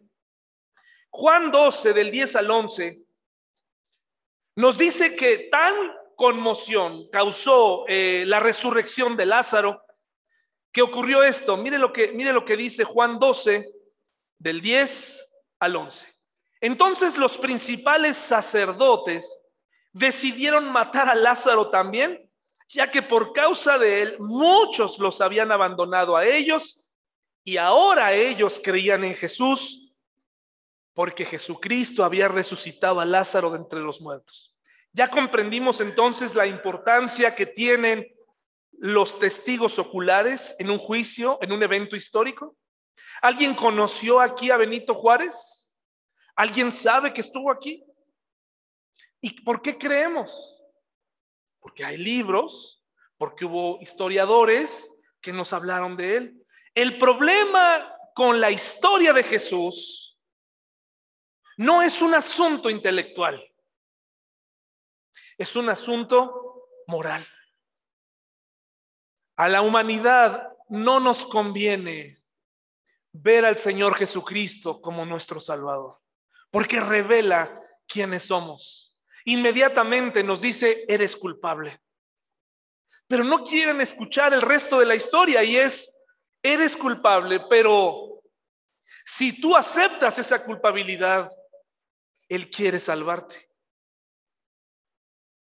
[1.10, 3.00] Juan 12, del 10 al 11,
[4.58, 5.74] nos dice que tan
[6.18, 9.86] conmoción causó eh, la resurrección de Lázaro
[10.74, 11.56] que ocurrió esto.
[11.56, 13.74] Mire lo que, mire lo que dice Juan 12,
[14.38, 15.30] del 10
[15.60, 16.13] al 11.
[16.64, 19.42] Entonces los principales sacerdotes
[19.92, 22.32] decidieron matar a Lázaro también,
[22.70, 26.88] ya que por causa de él muchos los habían abandonado a ellos
[27.44, 29.94] y ahora ellos creían en Jesús
[30.94, 34.56] porque Jesucristo había resucitado a Lázaro de entre los muertos.
[34.94, 38.08] Ya comprendimos entonces la importancia que tienen
[38.72, 42.56] los testigos oculares en un juicio, en un evento histórico.
[43.22, 45.63] ¿Alguien conoció aquí a Benito Juárez?
[46.36, 47.84] ¿Alguien sabe que estuvo aquí?
[49.22, 50.60] ¿Y por qué creemos?
[51.60, 52.84] Porque hay libros,
[53.18, 54.90] porque hubo historiadores
[55.22, 56.46] que nos hablaron de él.
[56.74, 60.20] El problema con la historia de Jesús
[61.58, 63.42] no es un asunto intelectual
[65.38, 67.26] es un asunto moral.
[69.36, 72.24] A la humanidad no nos conviene
[73.12, 76.02] ver al Señor Jesucristo como nuestro Salvador,
[76.54, 78.96] porque revela quiénes somos.
[79.26, 81.82] Inmediatamente nos dice, eres culpable.
[83.08, 86.00] Pero no quieren escuchar el resto de la historia y es,
[86.44, 88.22] eres culpable, pero
[89.04, 91.32] si tú aceptas esa culpabilidad,
[92.30, 93.50] Él quiere salvarte.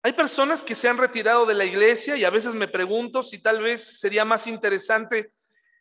[0.02, 3.38] Hay personas que se han retirado de la iglesia y a veces me pregunto si
[3.38, 5.34] tal vez sería más interesante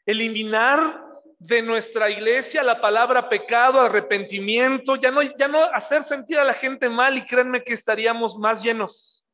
[0.06, 1.04] eliminar
[1.40, 6.54] de nuestra iglesia la palabra pecado, arrepentimiento, ya no, ya no hacer sentir a la
[6.54, 9.26] gente mal y créanme que estaríamos más llenos.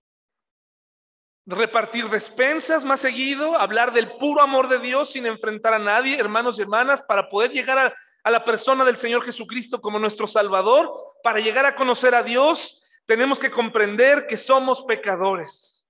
[1.45, 6.57] Repartir despensas más seguido, hablar del puro amor de Dios sin enfrentar a nadie, hermanos
[6.57, 10.91] y hermanas, para poder llegar a, a la persona del Señor Jesucristo como nuestro Salvador,
[11.23, 15.85] para llegar a conocer a Dios tenemos que comprender que somos pecadores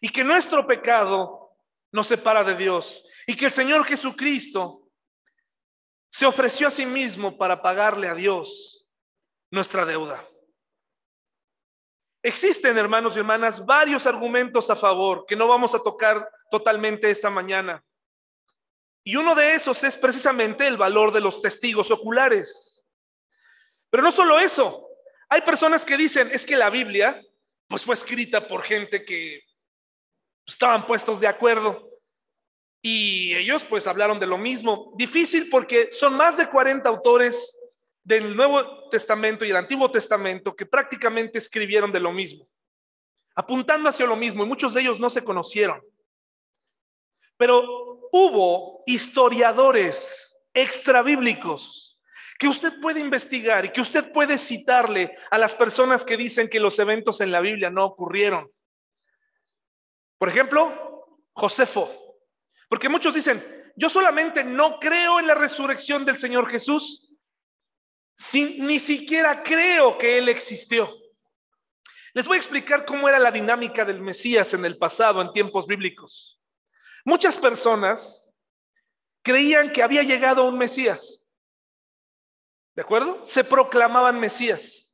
[0.00, 1.56] y que nuestro pecado
[1.92, 4.85] nos separa de Dios y que el Señor Jesucristo
[6.10, 8.86] se ofreció a sí mismo para pagarle a Dios
[9.50, 10.26] nuestra deuda.
[12.22, 17.30] Existen, hermanos y hermanas, varios argumentos a favor que no vamos a tocar totalmente esta
[17.30, 17.84] mañana.
[19.04, 22.84] Y uno de esos es precisamente el valor de los testigos oculares.
[23.90, 24.88] Pero no solo eso,
[25.28, 27.22] hay personas que dicen, es que la Biblia
[27.68, 29.42] pues fue escrita por gente que
[30.44, 31.95] estaban puestos de acuerdo
[32.88, 34.92] y ellos pues hablaron de lo mismo.
[34.94, 37.58] Difícil porque son más de 40 autores
[38.04, 42.48] del Nuevo Testamento y el Antiguo Testamento que prácticamente escribieron de lo mismo,
[43.34, 45.82] apuntando hacia lo mismo y muchos de ellos no se conocieron.
[47.36, 51.98] Pero hubo historiadores extrabíblicos
[52.38, 56.60] que usted puede investigar y que usted puede citarle a las personas que dicen que
[56.60, 58.48] los eventos en la Biblia no ocurrieron.
[60.18, 62.05] Por ejemplo, Josefo.
[62.68, 67.12] Porque muchos dicen, yo solamente no creo en la resurrección del Señor Jesús,
[68.34, 70.92] ni siquiera creo que Él existió.
[72.14, 75.66] Les voy a explicar cómo era la dinámica del Mesías en el pasado, en tiempos
[75.66, 76.40] bíblicos.
[77.04, 78.34] Muchas personas
[79.22, 81.26] creían que había llegado un Mesías.
[82.74, 83.24] ¿De acuerdo?
[83.26, 84.90] Se proclamaban Mesías.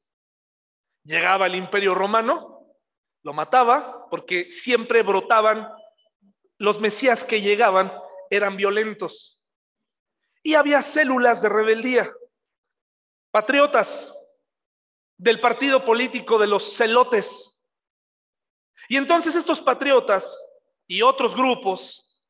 [1.05, 2.67] Llegaba el imperio romano,
[3.23, 5.69] lo mataba, porque siempre brotaban,
[6.63, 7.93] los Mesías que llegaban
[8.31, 9.43] eran violentos.
[10.45, 12.09] Y había células de rebeldía,
[13.33, 14.15] patriotas
[15.17, 17.67] del partido político de los celotes.
[18.89, 20.41] Y entonces estos patriotas
[20.87, 22.23] y otros grupos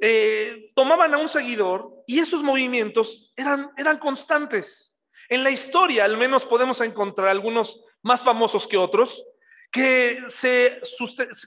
[0.00, 4.98] eh, tomaban a un seguidor y esos movimientos eran, eran constantes.
[5.28, 9.22] En la historia al menos podemos encontrar algunos más famosos que otros,
[9.70, 10.80] que, se,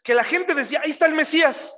[0.04, 1.76] que la gente decía, ahí está el Mesías.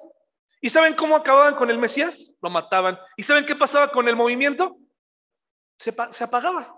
[0.63, 2.31] ¿Y saben cómo acababan con el Mesías?
[2.41, 2.97] Lo mataban.
[3.17, 4.77] ¿Y saben qué pasaba con el movimiento?
[5.77, 6.73] Se, apagaba.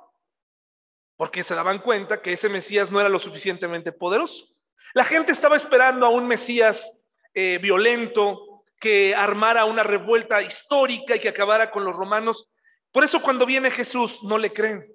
[1.15, 4.47] Porque se daban cuenta que ese Mesías no era lo suficientemente poderoso.
[4.95, 6.97] La gente estaba esperando a un Mesías
[7.35, 12.49] eh, violento, que armara una revuelta histórica y que acabara con los romanos.
[12.91, 14.91] Por eso cuando viene Jesús no le creen.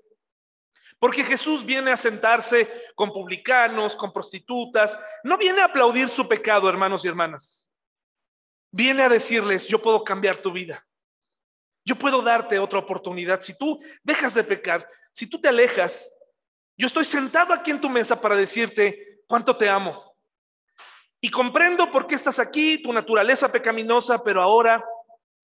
[0.98, 4.98] Porque Jesús viene a sentarse con publicanos, con prostitutas.
[5.22, 7.69] No viene a aplaudir su pecado, hermanos y hermanas.
[8.70, 10.86] Viene a decirles, yo puedo cambiar tu vida.
[11.84, 13.40] Yo puedo darte otra oportunidad.
[13.40, 16.12] Si tú dejas de pecar, si tú te alejas,
[16.76, 20.16] yo estoy sentado aquí en tu mesa para decirte cuánto te amo.
[21.20, 24.84] Y comprendo por qué estás aquí, tu naturaleza pecaminosa, pero ahora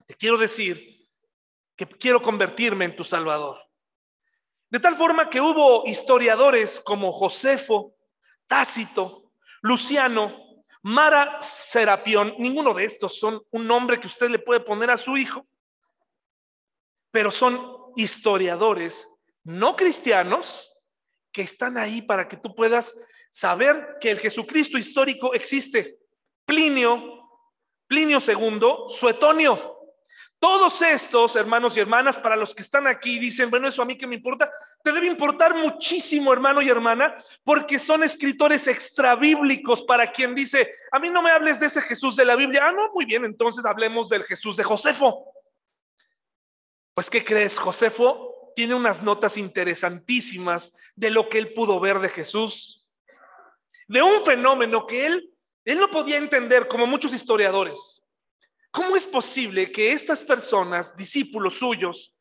[0.06, 1.06] te quiero decir
[1.76, 3.60] que quiero convertirme en tu Salvador.
[4.70, 7.94] De tal forma que hubo historiadores como Josefo,
[8.46, 10.45] Tácito, Luciano,
[10.86, 15.16] Mara Serapión, ninguno de estos son un nombre que usted le puede poner a su
[15.16, 15.44] hijo,
[17.10, 20.72] pero son historiadores no cristianos
[21.32, 22.94] que están ahí para que tú puedas
[23.32, 25.98] saber que el Jesucristo histórico existe.
[26.44, 27.30] Plinio,
[27.88, 29.75] Plinio II, Suetonio,
[30.38, 33.96] todos estos, hermanos y hermanas, para los que están aquí, dicen, bueno, eso a mí
[33.96, 34.50] que me importa,
[34.82, 40.98] te debe importar muchísimo, hermano y hermana, porque son escritores extrabíblicos para quien dice, a
[40.98, 42.66] mí no me hables de ese Jesús de la Biblia.
[42.66, 45.32] Ah, no, muy bien, entonces hablemos del Jesús de Josefo.
[46.92, 47.58] Pues, ¿qué crees?
[47.58, 52.86] Josefo tiene unas notas interesantísimas de lo que él pudo ver de Jesús,
[53.88, 55.30] de un fenómeno que él,
[55.64, 58.05] él no podía entender como muchos historiadores.
[58.76, 62.14] ¿Cómo es posible que estas personas, discípulos suyos,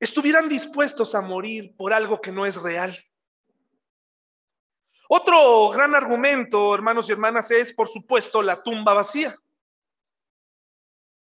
[0.00, 2.98] estuvieran dispuestos a morir por algo que no es real?
[5.10, 9.36] Otro gran argumento, hermanos y hermanas, es, por supuesto, la tumba vacía.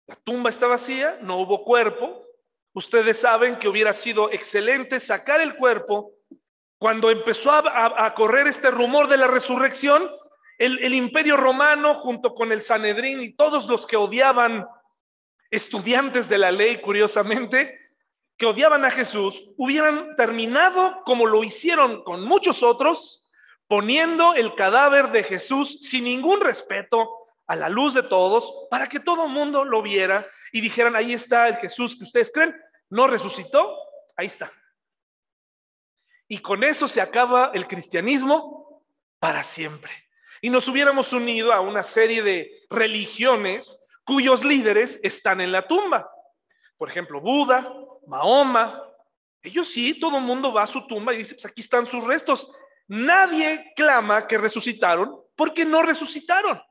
[0.07, 2.25] La tumba está vacía, no hubo cuerpo.
[2.73, 6.13] Ustedes saben que hubiera sido excelente sacar el cuerpo.
[6.79, 10.09] Cuando empezó a, correr este rumor de la resurrección,
[10.65, 14.65] el, imperio romano junto con el Sanedrín y todos los que odiaban,
[15.51, 17.79] estudiantes de la ley, curiosamente,
[18.37, 23.29] que odiaban a Jesús, hubieran terminado como lo hicieron con muchos otros,
[23.67, 27.09] poniendo el cadáver de Jesús sin ningún respeto
[27.45, 31.13] a la luz de todos, para que todo el mundo lo viera y dijeran, ahí
[31.13, 32.55] está el Jesús que ustedes creen,
[32.89, 33.75] no resucitó,
[34.15, 34.51] ahí está.
[36.27, 38.83] Y con eso se acaba el cristianismo
[39.19, 40.02] para siempre
[40.43, 46.11] y nos hubiéramos unido a una serie de religiones cuyos líderes están en la tumba.
[46.75, 47.73] Por ejemplo, Buda,
[48.07, 48.83] Mahoma.
[49.41, 52.03] Ellos sí, todo el mundo va a su tumba y dice, pues aquí están sus
[52.03, 52.51] restos.
[52.89, 56.61] Nadie clama que resucitaron porque no resucitaron.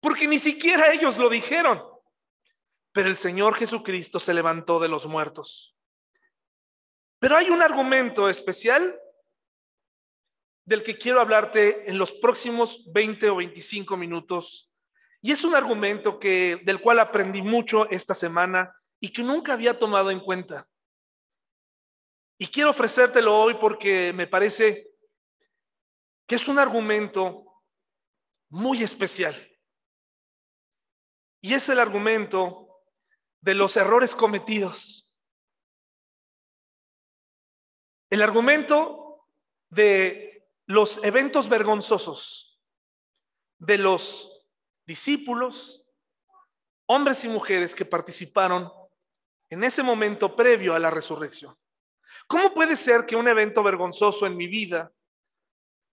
[0.00, 1.82] Porque ni siquiera ellos lo dijeron.
[2.90, 5.76] Pero el Señor Jesucristo se levantó de los muertos.
[7.18, 8.98] Pero hay un argumento especial
[10.68, 14.70] del que quiero hablarte en los próximos 20 o 25 minutos.
[15.22, 19.78] Y es un argumento que, del cual aprendí mucho esta semana y que nunca había
[19.78, 20.68] tomado en cuenta.
[22.36, 24.90] Y quiero ofrecértelo hoy porque me parece
[26.26, 27.46] que es un argumento
[28.50, 29.34] muy especial.
[31.40, 32.82] Y es el argumento
[33.40, 35.16] de los errores cometidos.
[38.10, 39.26] El argumento
[39.70, 40.27] de
[40.68, 42.60] los eventos vergonzosos
[43.58, 44.30] de los
[44.86, 45.82] discípulos,
[46.86, 48.70] hombres y mujeres que participaron
[49.48, 51.56] en ese momento previo a la resurrección.
[52.26, 54.92] ¿Cómo puede ser que un evento vergonzoso en mi vida,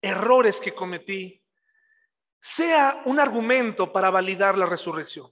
[0.01, 1.41] errores que cometí,
[2.41, 5.31] sea un argumento para validar la resurrección?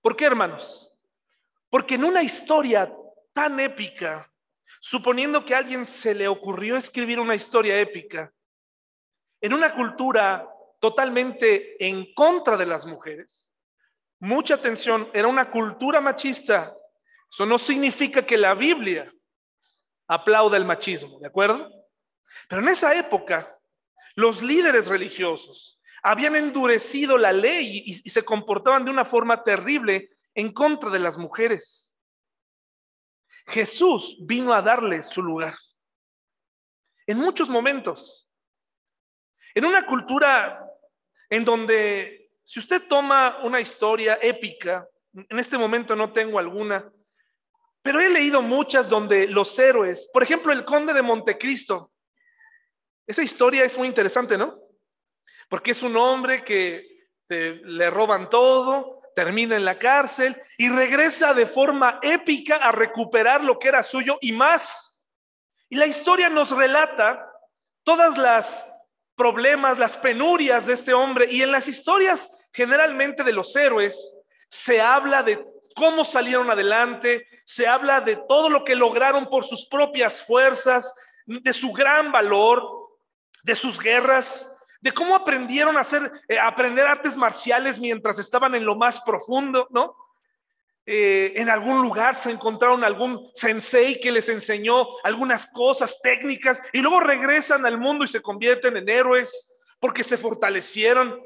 [0.00, 0.92] ¿Por qué, hermanos?
[1.70, 2.92] Porque en una historia
[3.32, 4.28] tan épica
[4.86, 8.30] suponiendo que a alguien se le ocurrió escribir una historia épica
[9.40, 10.46] en una cultura
[10.78, 13.50] totalmente en contra de las mujeres,
[14.18, 16.76] mucha atención, era una cultura machista.
[17.30, 19.10] Eso no significa que la Biblia
[20.06, 21.66] aplauda el machismo, ¿de acuerdo?
[22.46, 23.58] Pero en esa época,
[24.16, 30.10] los líderes religiosos habían endurecido la ley y, y se comportaban de una forma terrible
[30.34, 31.93] en contra de las mujeres.
[33.46, 35.54] Jesús vino a darle su lugar.
[37.06, 38.28] En muchos momentos.
[39.54, 40.64] En una cultura
[41.28, 46.92] en donde si usted toma una historia épica, en este momento no tengo alguna,
[47.80, 51.90] pero he leído muchas donde los héroes, por ejemplo, el conde de Montecristo,
[53.06, 54.58] esa historia es muy interesante, ¿no?
[55.48, 61.46] Porque es un hombre que le roban todo, termina en la cárcel y regresa de
[61.46, 65.04] forma épica a recuperar lo que era suyo y más.
[65.68, 67.30] Y la historia nos relata
[67.82, 68.66] todas las
[69.16, 74.12] problemas, las penurias de este hombre y en las historias generalmente de los héroes
[74.48, 79.66] se habla de cómo salieron adelante, se habla de todo lo que lograron por sus
[79.66, 80.94] propias fuerzas,
[81.26, 82.68] de su gran valor,
[83.42, 84.48] de sus guerras
[84.84, 89.66] de cómo aprendieron a hacer, eh, aprender artes marciales mientras estaban en lo más profundo,
[89.70, 89.96] ¿no?
[90.84, 96.82] Eh, en algún lugar se encontraron algún sensei que les enseñó algunas cosas técnicas y
[96.82, 101.18] luego regresan al mundo y se convierten en héroes porque se fortalecieron.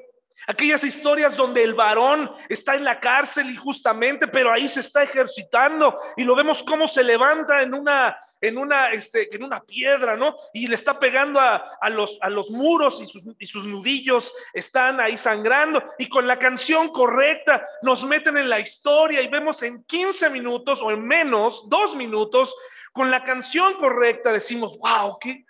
[0.46, 5.98] Aquellas historias donde el varón está en la cárcel injustamente, pero ahí se está ejercitando
[6.16, 10.36] y lo vemos cómo se levanta en una, en una, este, en una piedra, ¿no?
[10.54, 15.00] Y le está pegando a, los, a los muros y sus, y sus nudillos están
[15.00, 15.82] ahí sangrando.
[15.98, 20.80] Y con la canción correcta nos meten en la historia y vemos en 15 minutos
[20.82, 22.54] o en menos, dos minutos,
[22.92, 25.44] con la canción correcta decimos, wow, qué,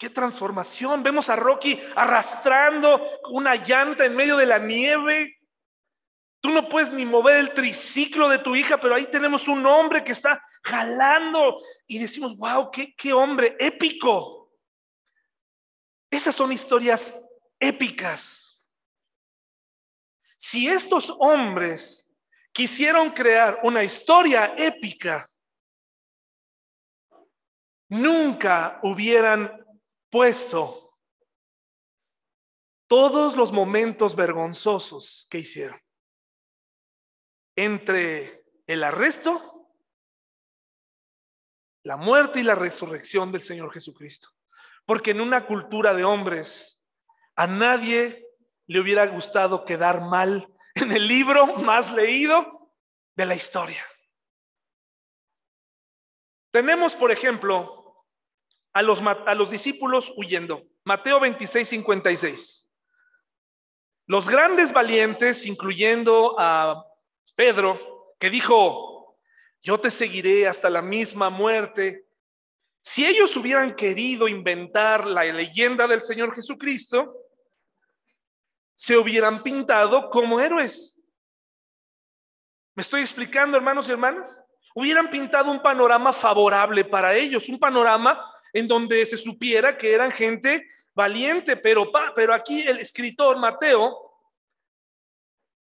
[0.00, 1.02] Qué transformación.
[1.02, 5.38] Vemos a Rocky arrastrando una llanta en medio de la nieve.
[6.40, 10.02] Tú no puedes ni mover el triciclo de tu hija, pero ahí tenemos un hombre
[10.02, 14.50] que está jalando y decimos, wow, qué, qué hombre épico.
[16.10, 17.14] Esas son historias
[17.58, 18.58] épicas.
[20.38, 22.10] Si estos hombres
[22.52, 25.28] quisieron crear una historia épica,
[27.90, 29.59] nunca hubieran
[30.10, 30.90] puesto
[32.86, 35.80] todos los momentos vergonzosos que hicieron
[37.56, 39.68] entre el arresto,
[41.84, 44.28] la muerte y la resurrección del Señor Jesucristo.
[44.86, 46.82] Porque en una cultura de hombres
[47.36, 48.26] a nadie
[48.66, 52.72] le hubiera gustado quedar mal en el libro más leído
[53.14, 53.84] de la historia.
[56.50, 57.79] Tenemos, por ejemplo,
[58.72, 60.64] a los, a los discípulos huyendo.
[60.84, 62.68] Mateo 26, 56.
[64.06, 66.84] Los grandes valientes, incluyendo a
[67.36, 69.16] Pedro, que dijo,
[69.62, 72.06] yo te seguiré hasta la misma muerte.
[72.80, 77.14] Si ellos hubieran querido inventar la leyenda del Señor Jesucristo,
[78.74, 80.98] se hubieran pintado como héroes.
[82.74, 84.42] ¿Me estoy explicando, hermanos y hermanas?
[84.74, 88.18] Hubieran pintado un panorama favorable para ellos, un panorama
[88.52, 94.10] en donde se supiera que eran gente valiente, pero, pero aquí el escritor Mateo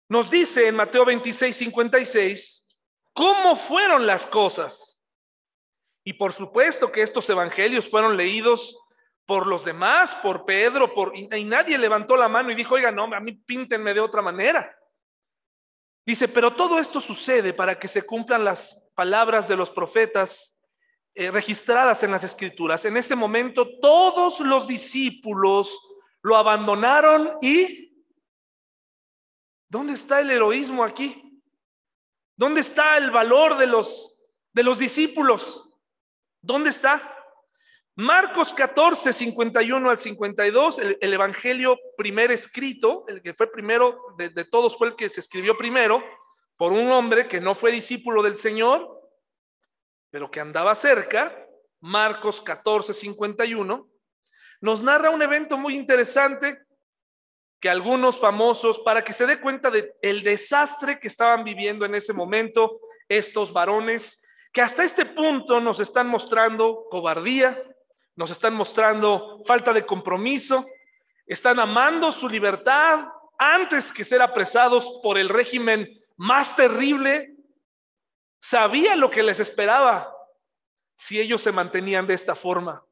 [0.09, 2.65] nos dice en Mateo 26, 56,
[3.13, 4.99] cómo fueron las cosas.
[6.03, 8.75] Y por supuesto que estos evangelios fueron leídos
[9.27, 13.03] por los demás, por Pedro, por, y, nadie levantó la mano y dijo, oiga, no,
[13.03, 14.75] a mí píntenme de otra manera.
[16.03, 20.58] Dice, pero todo esto sucede para que se cumplan las palabras de los profetas
[21.15, 22.85] eh, registradas en las escrituras.
[22.85, 25.79] En ese momento todos los discípulos
[26.21, 28.05] lo abandonaron y
[29.69, 31.41] ¿dónde está el heroísmo aquí?
[32.37, 35.69] ¿Dónde está el valor de los, de los discípulos?
[36.41, 37.15] ¿Dónde está?
[37.95, 44.29] Marcos 14, 51 al 52, el, el, Evangelio primer escrito, el que fue primero de,
[44.29, 46.01] de todos fue el que se escribió primero
[46.55, 48.98] por un hombre que no fue discípulo del Señor,
[50.11, 51.45] pero que andaba cerca,
[51.81, 53.87] Marcos 14, 51,
[54.61, 56.59] nos narra un evento muy interesante
[57.59, 61.95] que algunos famosos, para que se dé cuenta del el desastre que estaban viviendo en
[61.95, 64.21] ese momento estos varones,
[64.53, 67.61] que hasta este punto nos están mostrando cobardía,
[68.15, 70.65] nos están mostrando falta de compromiso,
[71.25, 73.07] están amando su libertad
[73.37, 75.87] antes que ser apresados por el régimen
[76.17, 77.35] más terrible
[78.39, 80.15] Sabía lo que les esperaba
[80.95, 82.83] si ellos se mantenían de esta forma.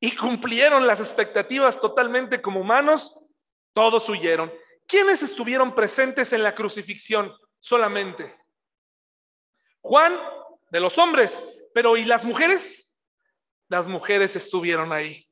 [0.00, 3.26] Y cumplieron las expectativas totalmente como humanos,
[3.72, 4.52] todos huyeron.
[4.86, 7.32] ¿Quiénes estuvieron presentes en la crucifixión?
[7.58, 8.36] Solamente.
[9.80, 10.18] Juan,
[10.70, 11.42] de los hombres,
[11.72, 12.96] pero ¿y las mujeres?
[13.68, 15.28] Las mujeres estuvieron ahí.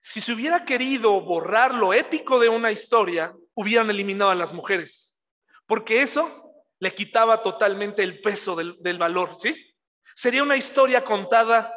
[0.00, 5.16] Si se hubiera querido borrar lo épico de una historia, hubieran eliminado a las mujeres,
[5.66, 6.49] porque eso
[6.80, 9.54] le quitaba totalmente el peso del, valor, ¿sí?
[10.14, 11.72] Sería una historia contada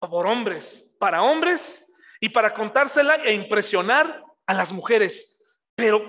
[0.00, 1.86] por hombres, para hombres
[2.20, 5.38] y para contársela e impresionar a las mujeres.
[5.74, 6.02] Pero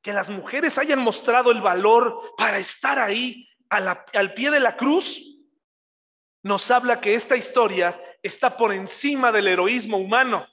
[0.00, 5.36] que las mujeres hayan mostrado el valor para estar ahí al pie de la cruz,
[6.42, 10.46] nos habla que esta historia está por encima del heroísmo humano.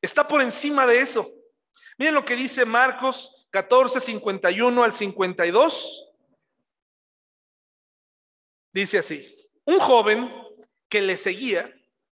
[0.00, 1.28] Está por encima de eso.
[1.98, 6.09] Miren lo que dice Marcos 14, 51 al 52.
[8.72, 10.32] Dice así, un joven
[10.88, 11.72] que le seguía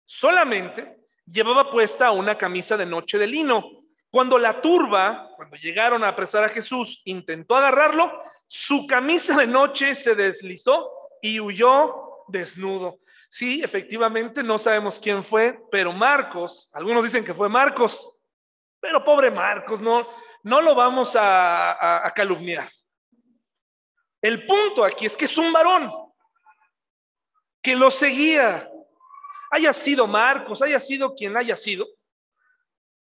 [0.04, 3.84] solamente llevaba puesta una camisa de noche de lino.
[4.10, 9.94] Cuando la turba, cuando llegaron a apresar a Jesús, intentó agarrarlo, su camisa de noche
[9.94, 10.90] se deslizó
[11.22, 12.98] y huyó desnudo.
[13.28, 18.18] Sí, efectivamente, no sabemos quién fue, pero Marcos, algunos dicen que fue Marcos,
[18.80, 20.08] pero pobre Marcos, no,
[20.42, 22.68] no lo vamos a, a calumniar.
[24.20, 25.92] El punto aquí es que es un varón,
[27.62, 28.70] que lo seguía,
[29.50, 31.86] haya sido Marcos, haya sido quien haya sido,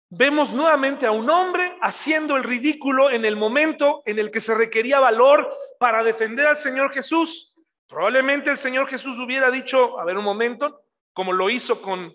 [0.09, 4.55] vemos nuevamente a un hombre haciendo el ridículo en el momento en el que se
[4.55, 7.53] requería valor para defender al Señor Jesús.
[7.87, 10.83] Probablemente el Señor Jesús hubiera dicho, a ver un momento,
[11.13, 12.13] como lo hizo con,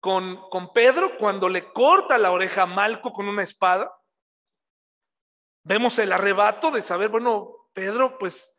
[0.00, 3.92] con, con Pedro cuando le corta la oreja a Malco con una espada.
[5.62, 8.50] Vemos el arrebato de saber, bueno, Pedro, pues,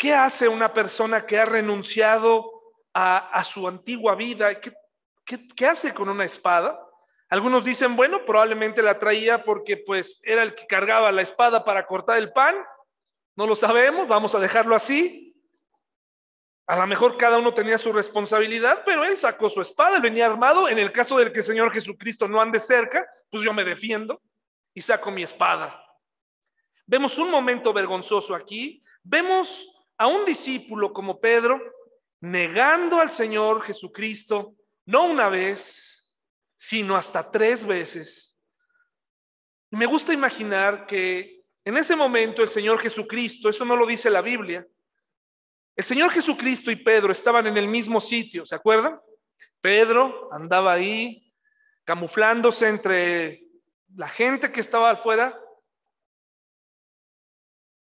[0.00, 2.50] ¿qué hace una persona que ha renunciado
[2.94, 4.58] a, su antigua vida?
[4.58, 6.80] ¿Qué, hace con una espada?
[7.28, 11.86] Algunos dicen, bueno, probablemente la traía porque pues era el que cargaba la espada para
[11.86, 12.56] cortar el pan.
[13.36, 15.36] No lo sabemos, vamos a dejarlo así.
[16.66, 20.24] A lo mejor cada uno tenía su responsabilidad, pero él sacó su espada, él venía
[20.24, 20.66] armado.
[20.70, 24.22] En el caso del que el Señor Jesucristo no ande cerca, pues yo me defiendo
[24.72, 25.84] y saco mi espada.
[26.86, 28.82] Vemos un momento vergonzoso aquí.
[29.02, 29.70] Vemos
[30.00, 31.60] a un discípulo como Pedro
[32.22, 34.54] negando al Señor Jesucristo,
[34.86, 36.10] no una vez,
[36.56, 38.34] sino hasta tres veces.
[39.70, 44.22] Me gusta imaginar que en ese momento el Señor Jesucristo, eso no lo dice la
[44.22, 44.66] Biblia,
[45.76, 48.98] el Señor Jesucristo y Pedro estaban en el mismo sitio, ¿se acuerdan?
[49.60, 51.30] Pedro andaba ahí
[51.84, 53.44] camuflándose entre
[53.94, 55.38] la gente que estaba afuera.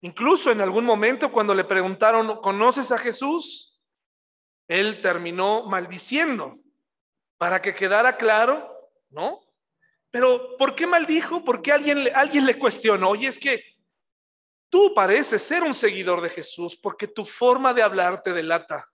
[0.01, 3.81] Incluso en algún momento cuando le preguntaron, ¿conoces a Jesús?
[4.67, 6.57] Él terminó maldiciendo
[7.37, 8.71] para que quedara claro,
[9.09, 9.41] ¿no?
[10.11, 11.43] Pero ¿por qué maldijo?
[11.43, 13.61] Porque alguien, alguien le cuestionó, oye, es que
[14.69, 18.89] tú pareces ser un seguidor de Jesús porque tu forma de hablar te delata.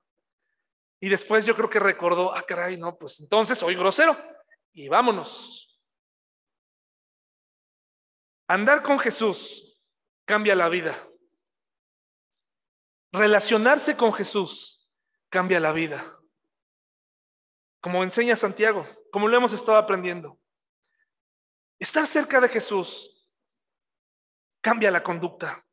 [1.00, 4.18] Y después yo creo que recordó, ah, caray, no, pues entonces soy grosero
[4.74, 5.80] y vámonos.
[8.48, 9.75] Andar con Jesús
[10.26, 11.08] cambia la vida.
[13.12, 14.90] Relacionarse con Jesús
[15.30, 16.16] cambia la vida
[17.86, 20.40] como enseña Santiago, como lo hemos estado aprendiendo.
[21.78, 23.30] Estar cerca de Jesús
[24.60, 25.64] cambia la conducta,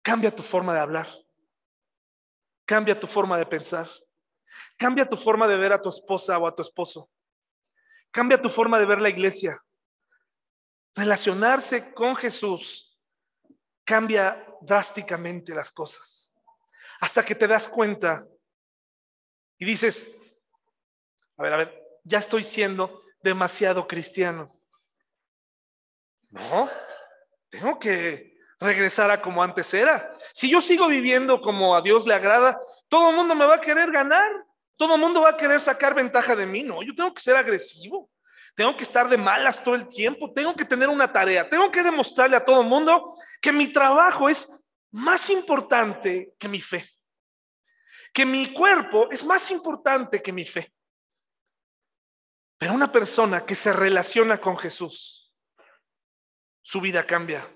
[0.00, 1.08] cambia tu forma de hablar,
[2.64, 3.86] cambia tu forma de pensar,
[4.78, 7.10] cambia tu forma de ver a tu esposa o a tu esposo,
[8.10, 9.62] cambia tu forma de ver la iglesia.
[10.94, 12.98] Relacionarse con Jesús
[13.84, 16.32] cambia drásticamente las cosas,
[17.00, 18.26] hasta que te das cuenta
[19.58, 20.16] y dices,
[21.36, 24.56] a ver, a ver, ya estoy siendo demasiado cristiano.
[26.30, 26.70] No,
[27.48, 30.16] tengo que regresar a como antes era.
[30.32, 33.60] Si yo sigo viviendo como a Dios le agrada, todo el mundo me va a
[33.60, 34.30] querer ganar,
[34.76, 36.62] todo el mundo va a querer sacar ventaja de mí.
[36.62, 38.10] No, yo tengo que ser agresivo,
[38.60, 41.82] tengo que estar de malas todo el tiempo, tengo que tener una tarea, tengo que
[41.82, 44.46] demostrarle a todo el mundo que mi trabajo es
[44.90, 46.86] más importante que mi fe
[48.12, 50.72] que mi cuerpo es más importante que mi fe.
[52.58, 55.32] Pero una persona que se relaciona con Jesús,
[56.62, 57.48] su vida cambia.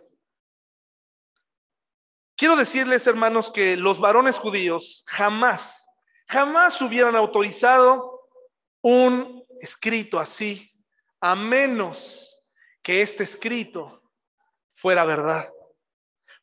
[2.36, 5.88] Quiero decirles, hermanos, que los varones judíos jamás,
[6.26, 8.28] jamás hubieran autorizado
[8.80, 10.73] un escrito así,
[11.24, 12.44] a menos
[12.82, 14.02] que este escrito
[14.74, 15.48] fuera verdad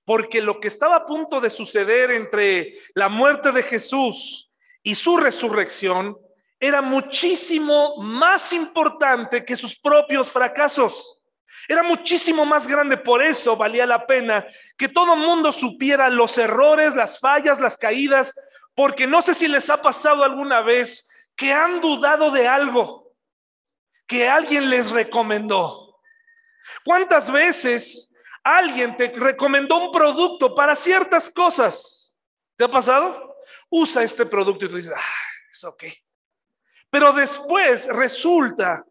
[0.06, 4.52] porque lo que estaba a punto de suceder entre la muerte de Jesús
[4.82, 6.18] y su resurrección
[6.60, 11.22] era muchísimo más importante que sus propios fracasos.
[11.68, 14.46] Era muchísimo más grande, por eso valía la pena
[14.78, 18.34] que todo el mundo supiera los errores, las fallas, las caídas,
[18.74, 23.01] porque no sé si les ha pasado alguna vez que han dudado de algo
[24.12, 25.98] que alguien les recomendó.
[26.84, 28.12] ¿Cuántas veces
[28.44, 32.18] Alguien te recomendó un producto para ciertas cosas.
[32.56, 33.38] ¿Te ha pasado?
[33.70, 35.84] Usa este producto y tú dices, ah, es ok.
[36.90, 38.84] Pero después resulta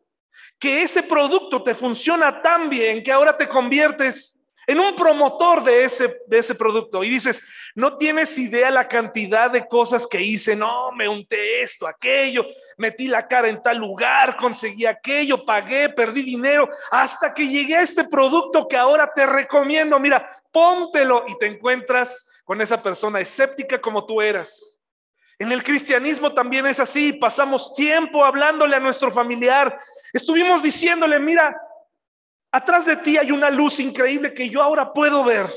[0.58, 4.39] que ese producto te funciona tan bien que ahora te conviertes
[4.70, 7.42] en un promotor de ese, de ese producto y dices,
[7.74, 12.46] no tienes idea la cantidad de cosas que hice, no, me unté esto, aquello,
[12.76, 17.80] metí la cara en tal lugar, conseguí aquello, pagué, perdí dinero, hasta que llegué a
[17.80, 23.80] este producto que ahora te recomiendo, mira, póntelo y te encuentras con esa persona escéptica
[23.80, 24.80] como tú eras.
[25.40, 29.80] En el cristianismo también es así, pasamos tiempo hablándole a nuestro familiar,
[30.12, 31.60] estuvimos diciéndole, mira,
[32.52, 35.50] atrás de ti hay una luz increíble que yo ahora puedo ver.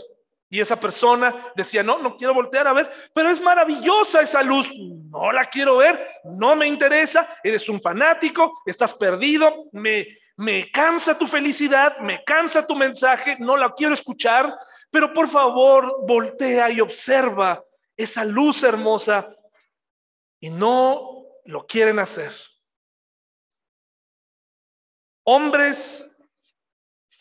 [0.49, 4.71] Y esa persona decía, no, no quiero voltear a ver, pero es maravillosa esa luz.
[5.09, 10.05] No la quiero ver, no me interesa, eres un fanático, estás perdido, me,
[10.37, 14.55] me cansa tu felicidad, me cansa tu mensaje, no la quiero escuchar,
[14.91, 17.63] pero por favor voltea y observa
[17.97, 19.27] esa luz hermosa.
[20.39, 22.31] Y no lo quieren hacer.
[25.23, 26.12] hombres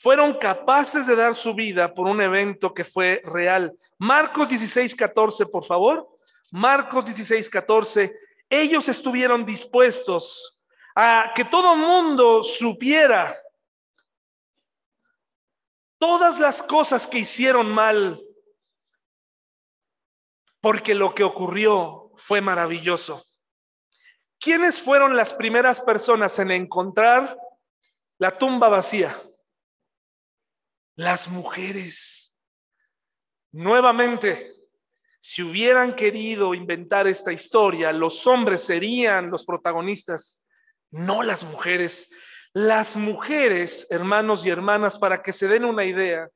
[0.03, 3.73] fueron capaces de dar su vida por un evento que fue real.
[3.99, 6.19] Marcos 16, 14, por favor.
[6.51, 8.13] Marcos 16, 14.
[8.51, 10.59] Ellos estuvieron dispuestos
[10.97, 13.39] a que todo mundo supiera
[15.99, 18.21] todas las cosas que hicieron mal,
[20.61, 23.25] porque lo que ocurrió fue maravilloso.
[24.41, 27.39] ¿Quiénes fueron las primeras personas en encontrar
[28.19, 29.17] la tumba vacía?
[31.03, 32.37] Las mujeres.
[33.51, 34.55] Nuevamente,
[35.19, 40.45] si hubieran querido inventar esta historia, los hombres serían los protagonistas,
[40.93, 42.09] no las mujeres.
[42.53, 46.29] Las mujeres, hermanos y hermanas, para que se den una idea,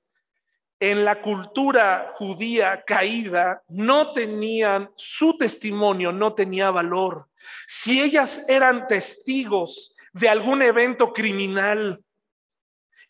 [0.81, 7.29] en la cultura judía caída no tenían, su testimonio no tenía valor.
[7.69, 12.03] Si ellas eran testigos de algún evento criminal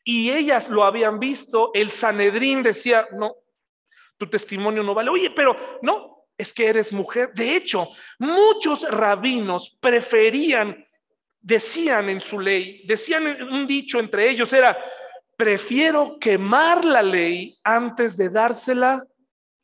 [0.09, 3.34] y ellas lo habían visto, el Sanedrín decía, no,
[4.16, 5.11] tu testimonio no vale.
[5.11, 7.32] Oye, pero no, es que eres mujer.
[7.34, 7.88] De hecho,
[8.20, 10.86] muchos rabinos preferían
[11.46, 14.76] decían en su ley, decían un dicho entre ellos, era,
[15.36, 19.07] prefiero quemar la ley antes de dársela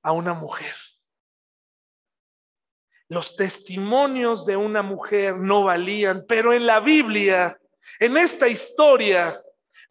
[0.00, 0.74] a una mujer.
[3.08, 7.58] Los testimonios de una mujer no valían, pero en la Biblia,
[7.98, 9.41] en esta historia,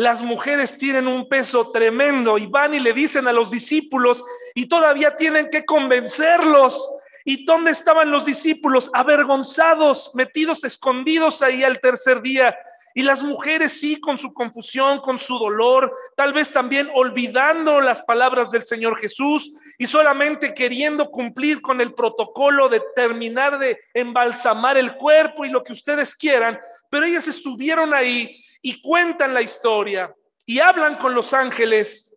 [0.01, 4.23] las mujeres tienen un peso tremendo y van y le dicen a los discípulos
[4.55, 6.89] y todavía tienen que convencerlos
[7.23, 8.89] ¿Y dónde estaban los discípulos?
[8.93, 12.55] Avergonzados, metidos, escondidos ahí al tercer día.
[12.93, 18.01] Y las mujeres sí, con su confusión, con su dolor, tal vez también olvidando las
[18.01, 24.77] palabras del Señor Jesús y solamente queriendo cumplir con el protocolo de terminar de embalsamar
[24.77, 30.13] el cuerpo y lo que ustedes quieran, pero ellas estuvieron ahí y cuentan la historia
[30.45, 32.07] y hablan con los ángeles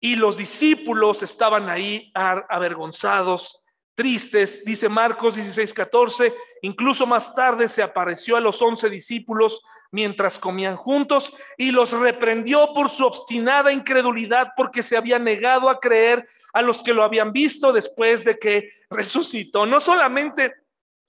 [0.00, 3.62] y los discípulos estaban ahí avergonzados
[3.94, 9.60] tristes, dice Marcos 16, 14, incluso más tarde se apareció a los once discípulos
[9.92, 15.80] mientras comían juntos y los reprendió por su obstinada incredulidad porque se había negado a
[15.80, 19.66] creer a los que lo habían visto después de que resucitó.
[19.66, 20.54] No solamente,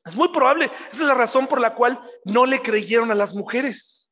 [0.03, 3.35] es muy probable, esa es la razón por la cual no le creyeron a las
[3.35, 4.11] mujeres,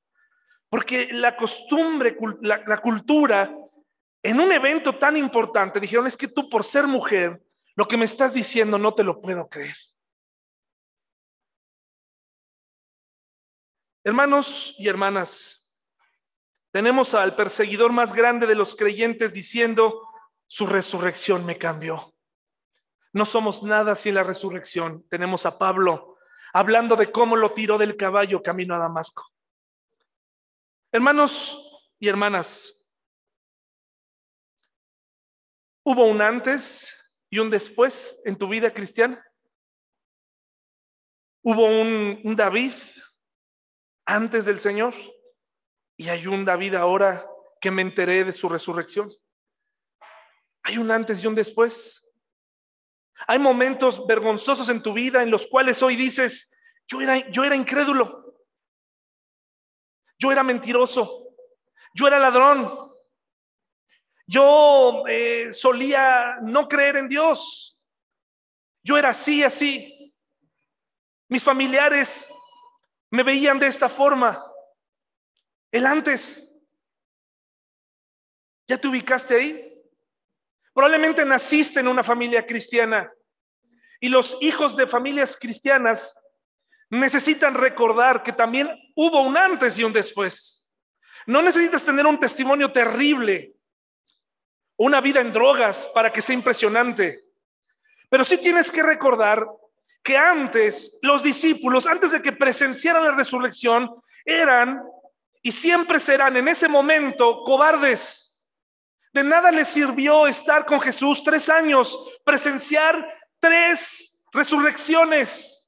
[0.70, 3.52] porque la costumbre, la, la cultura,
[4.22, 7.42] en un evento tan importante, dijeron, es que tú por ser mujer,
[7.76, 9.76] lo que me estás diciendo no te lo puedo creer.
[14.04, 15.74] Hermanos y hermanas,
[16.72, 20.08] tenemos al perseguidor más grande de los creyentes diciendo,
[20.48, 22.14] su resurrección me cambió.
[23.12, 25.06] No somos nada sin la resurrección.
[25.10, 26.18] Tenemos a Pablo
[26.54, 29.28] hablando de cómo lo tiró del caballo camino a Damasco.
[30.92, 31.58] Hermanos
[32.00, 32.74] y hermanas,
[35.84, 36.96] hubo un antes
[37.30, 39.24] y un después en tu vida cristiana?
[41.44, 42.74] Hubo un, David
[44.10, 44.96] antes del Señor
[45.96, 47.30] y hay un David ahora
[47.62, 49.12] que me enteré de su resurrección.
[50.64, 52.04] Hay un antes y un después.
[53.28, 56.52] Hay momentos vergonzosos en tu vida en los cuales hoy dices,
[56.88, 58.34] yo era, yo era incrédulo,
[60.18, 61.28] yo era mentiroso,
[61.94, 62.92] yo era ladrón,
[64.26, 67.80] yo eh, solía no creer en Dios.
[68.82, 70.16] Yo era así, así.
[71.28, 72.26] Mis familiares
[73.12, 74.44] me veían de esta forma.
[75.72, 76.46] El antes.
[78.68, 79.82] ¿Ya te ubicaste ahí?
[80.74, 83.12] Probablemente naciste en una familia cristiana
[84.00, 86.16] y los hijos de familias cristianas
[86.90, 90.68] necesitan recordar que también hubo un antes y un después.
[91.26, 93.54] No necesitas tener un testimonio terrible
[94.80, 97.26] una vida en drogas para que sea impresionante.
[98.10, 99.46] Pero sí tienes que recordar
[100.10, 103.88] que antes los discípulos, antes de que presenciaran la resurrección,
[104.26, 104.82] eran
[105.44, 108.44] y siempre serán en ese momento cobardes.
[109.14, 113.08] De nada les sirvió estar con Jesús tres años, presenciar
[113.40, 115.64] tres resurrecciones.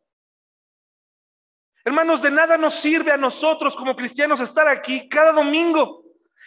[1.85, 6.03] Hermanos, de nada nos sirve a nosotros como cristianos estar aquí cada domingo,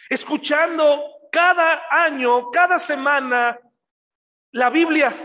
[0.09, 3.57] escuchando cada año, cada semana,
[4.51, 5.15] la Biblia,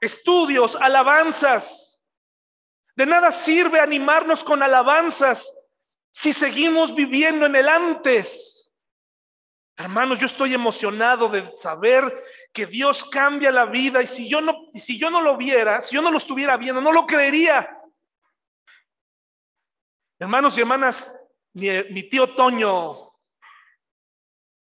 [0.00, 1.93] estudios, alabanzas.
[2.96, 5.52] De nada sirve animarnos con alabanzas
[6.10, 8.72] si seguimos viviendo en el antes.
[9.76, 12.22] Hermanos, yo estoy emocionado de saber
[12.52, 15.96] que Dios cambia la vida y si yo no si yo no lo viera, si
[15.96, 17.68] yo no lo estuviera viendo, no lo creería.
[20.20, 21.12] Hermanos y hermanas,
[21.54, 23.12] mi, mi tío Toño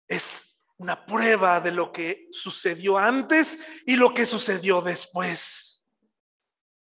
[0.07, 5.70] es una prueba de lo que sucedió antes y lo que sucedió después.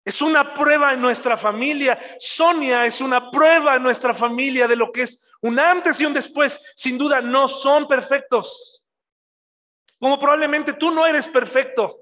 [0.05, 1.99] Es una prueba en nuestra familia.
[2.19, 6.15] Sonia es una prueba en nuestra familia de lo que es un antes y un
[6.15, 6.61] después.
[6.75, 8.87] Sin duda no son perfectos.
[9.99, 11.99] Como probablemente tú no eres perfecto.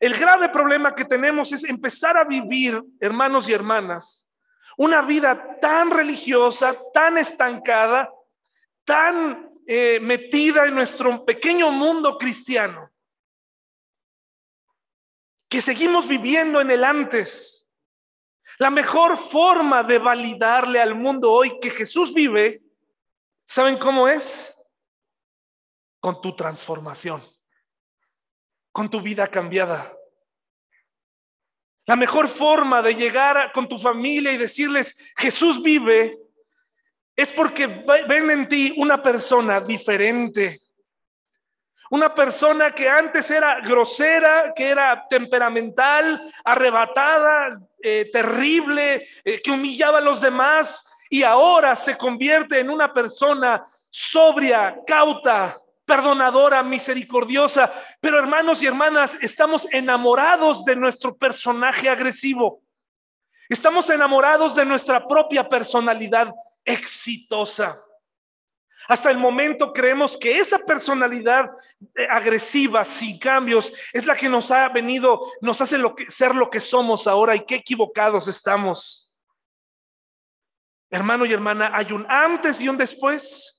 [0.00, 4.28] El grave problema que tenemos es empezar a vivir, hermanos y hermanas,
[4.76, 8.10] una vida tan religiosa, tan estancada,
[8.84, 12.90] tan eh, metida en nuestro pequeño mundo cristiano,
[15.48, 17.68] que seguimos viviendo en el antes.
[18.58, 22.62] La mejor forma de validarle al mundo hoy que Jesús vive,
[23.44, 24.56] ¿saben cómo es?
[26.00, 27.22] Con tu transformación,
[28.72, 29.96] con tu vida cambiada.
[31.86, 36.18] La mejor forma de llegar con tu familia y decirles, Jesús vive,
[37.14, 40.60] es porque ven en ti una persona diferente.
[41.90, 49.98] Una persona que antes era grosera, que era temperamental, arrebatada, eh, terrible, eh, que humillaba
[49.98, 57.72] a los demás y ahora se convierte en una persona sobria, cauta, perdonadora, misericordiosa.
[58.00, 62.62] Pero hermanos y hermanas, estamos enamorados de nuestro personaje agresivo.
[63.48, 66.32] Estamos enamorados de nuestra propia personalidad
[66.64, 67.80] exitosa.
[68.88, 71.50] Hasta el momento creemos que esa personalidad
[71.94, 76.34] eh, agresiva, sin cambios, es la que nos ha venido, nos hace lo que, ser
[76.34, 79.12] lo que somos ahora y qué equivocados estamos.
[80.90, 83.52] Hermano y hermana, hay un antes y un después.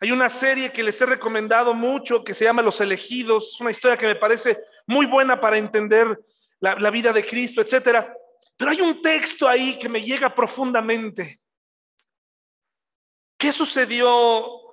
[0.00, 3.54] Hay una serie que les he recomendado mucho que se llama Los elegidos.
[3.54, 6.20] Es una historia que me parece muy buena para entender
[6.60, 8.14] la, la vida de Cristo, etcétera.
[8.56, 11.40] Pero hay un texto ahí que me llega profundamente.
[13.44, 14.72] ¿Qué sucedió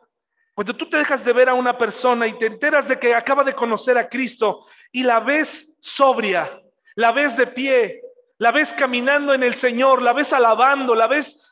[0.53, 3.43] cuando tú te dejas de ver a una persona y te enteras de que acaba
[3.43, 6.63] de conocer a Cristo y la ves sobria,
[6.95, 8.01] la ves de pie,
[8.37, 11.45] la ves caminando en el Señor, la ves alabando, la ves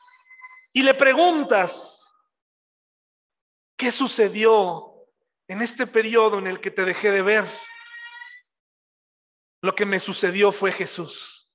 [0.72, 2.10] y le preguntas,
[3.76, 5.06] ¿qué sucedió
[5.46, 7.44] en este periodo en el que te dejé de ver?
[9.60, 11.52] Lo que me sucedió fue Jesús.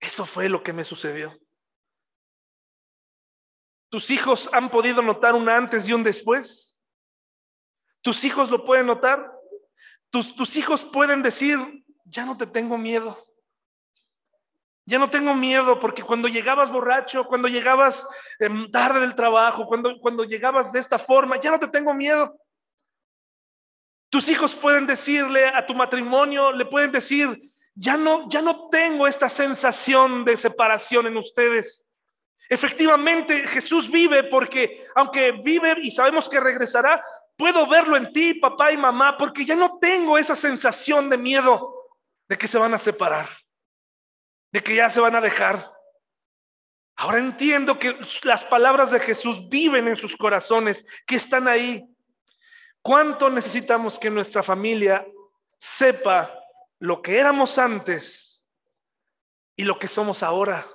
[0.00, 1.38] Eso fue lo que me sucedió.
[3.92, 6.82] ¿Tus hijos han podido notar un antes y un después?
[8.00, 9.30] ¿Tus hijos lo pueden notar?
[10.08, 11.58] ¿Tus, tus hijos pueden decir,
[12.06, 13.22] ya no te tengo miedo?
[14.86, 19.98] Ya no tengo miedo porque cuando llegabas borracho, cuando llegabas em, tarde del trabajo, cuando,
[20.00, 22.34] cuando llegabas de esta forma, ya no te tengo miedo.
[24.08, 27.42] Tus hijos pueden decirle a tu matrimonio, le pueden decir,
[27.74, 31.86] ya no, ya no tengo esta sensación de separación en ustedes.
[32.48, 37.02] Efectivamente, Jesús vive porque aunque vive y sabemos que regresará,
[37.36, 41.74] puedo verlo en ti, papá y mamá, porque ya no tengo esa sensación de miedo
[42.28, 43.28] de que se van a separar,
[44.52, 45.72] de que ya se van a dejar.
[46.96, 51.84] Ahora entiendo que las palabras de Jesús viven en sus corazones, que están ahí.
[52.80, 55.06] ¿Cuánto necesitamos que nuestra familia
[55.58, 56.32] sepa
[56.78, 58.50] lo que éramos antes
[59.56, 60.66] y lo que somos ahora?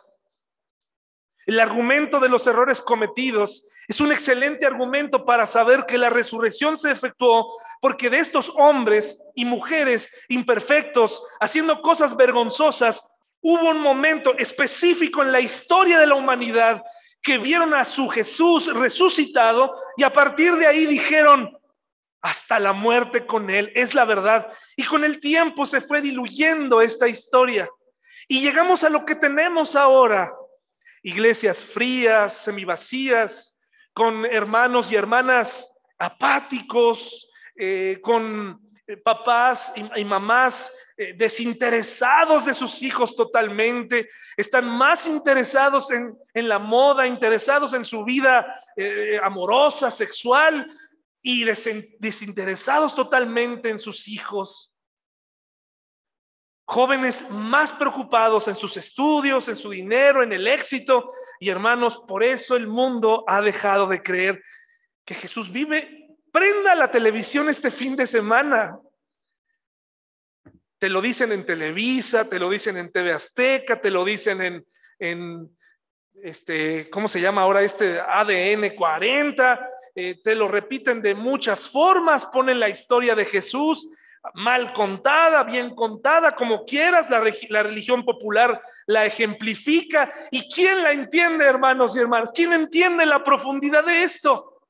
[1.48, 6.78] El argumento de los errores cometidos es un excelente argumento para saber que la resurrección
[6.78, 13.08] se efectuó porque de estos hombres y mujeres imperfectos haciendo cosas vergonzosas,
[13.40, 16.84] hubo un momento específico en la historia de la humanidad
[17.22, 21.58] que vieron a su Jesús resucitado y a partir de ahí dijeron,
[22.22, 24.52] hasta la muerte con él, es la verdad.
[24.76, 27.70] Y con el tiempo se fue diluyendo esta historia.
[28.28, 30.34] Y llegamos a lo que tenemos ahora,
[31.08, 33.58] iglesias frías, semivacías,
[33.94, 42.84] con hermanos y hermanas apáticos, eh, con eh, papás y, mamás eh, desinteresados de sus
[42.84, 48.62] hijos totalmente, están más interesados en, en la moda, interesados en su vida
[49.24, 50.70] amorosa, sexual
[51.22, 51.46] y
[52.00, 54.74] desinteresados totalmente en sus hijos
[56.68, 61.14] jóvenes más preocupados en sus estudios, en su dinero, en el éxito.
[61.40, 64.44] Y hermanos, por eso el mundo ha dejado de creer
[65.06, 66.10] que Jesús vive.
[66.30, 68.78] Prenda la televisión este fin de semana.
[70.78, 74.66] Te lo dicen en Televisa, te lo dicen en TV Azteca, te lo dicen en,
[75.00, 75.58] en
[76.22, 79.70] este, ¿cómo se llama ahora este ADN 40?
[79.96, 83.88] Eh, te lo repiten de muchas formas, ponen la historia de Jesús
[84.34, 87.20] mal contada, bien contada, como quieras, la,
[87.64, 90.12] religión popular la ejemplifica.
[90.32, 92.32] ¿Y quién la entiende, hermanos y hermanas?
[92.34, 94.62] ¿Quién entiende la profundidad de esto?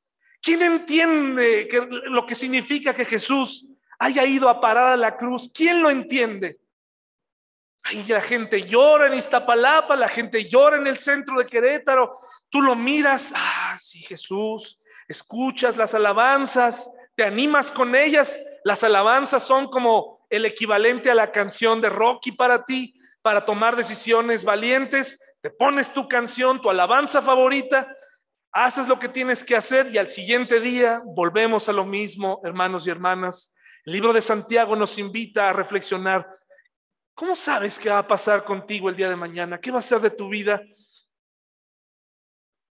[0.42, 1.68] ¿Quién entiende
[2.06, 3.66] lo que significa que Jesús
[4.00, 5.52] haya ido a parar a la cruz?
[5.54, 6.60] ¿Quién lo entiende?
[7.84, 12.18] Ahí la gente llora en Iztapalapa, la gente llora en el centro de Querétaro.
[12.50, 14.78] Tú lo miras, ah, sí, Jesús,
[15.08, 18.40] escuchas las alabanzas, te animas con ellas.
[18.64, 22.94] Las alabanzas son como el equivalente a la canción de Rocky para ti,
[23.24, 25.20] para tomar decisiones valientes.
[25.42, 27.92] Te pones tu canción, tu alabanza favorita,
[28.52, 32.86] haces lo que tienes que hacer y al siguiente día volvemos a lo mismo, hermanos
[32.86, 33.52] y hermanas.
[33.84, 36.28] El libro de Santiago nos invita a reflexionar.
[37.16, 39.60] ¿Cómo sabes qué va a pasar contigo el día de mañana?
[39.60, 40.62] ¿Qué va a ser de tu vida?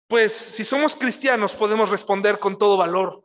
[0.07, 3.24] Pues si somos cristianos podemos responder con todo valor.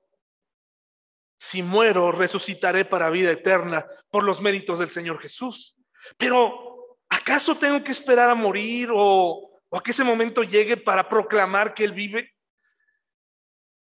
[1.42, 5.74] Si muero, resucitaré para vida eterna por los méritos del Señor Jesús.
[6.18, 11.72] Pero, ¿acaso tengo que esperar a morir o, a que ese momento llegue para proclamar
[11.72, 12.34] que Él vive?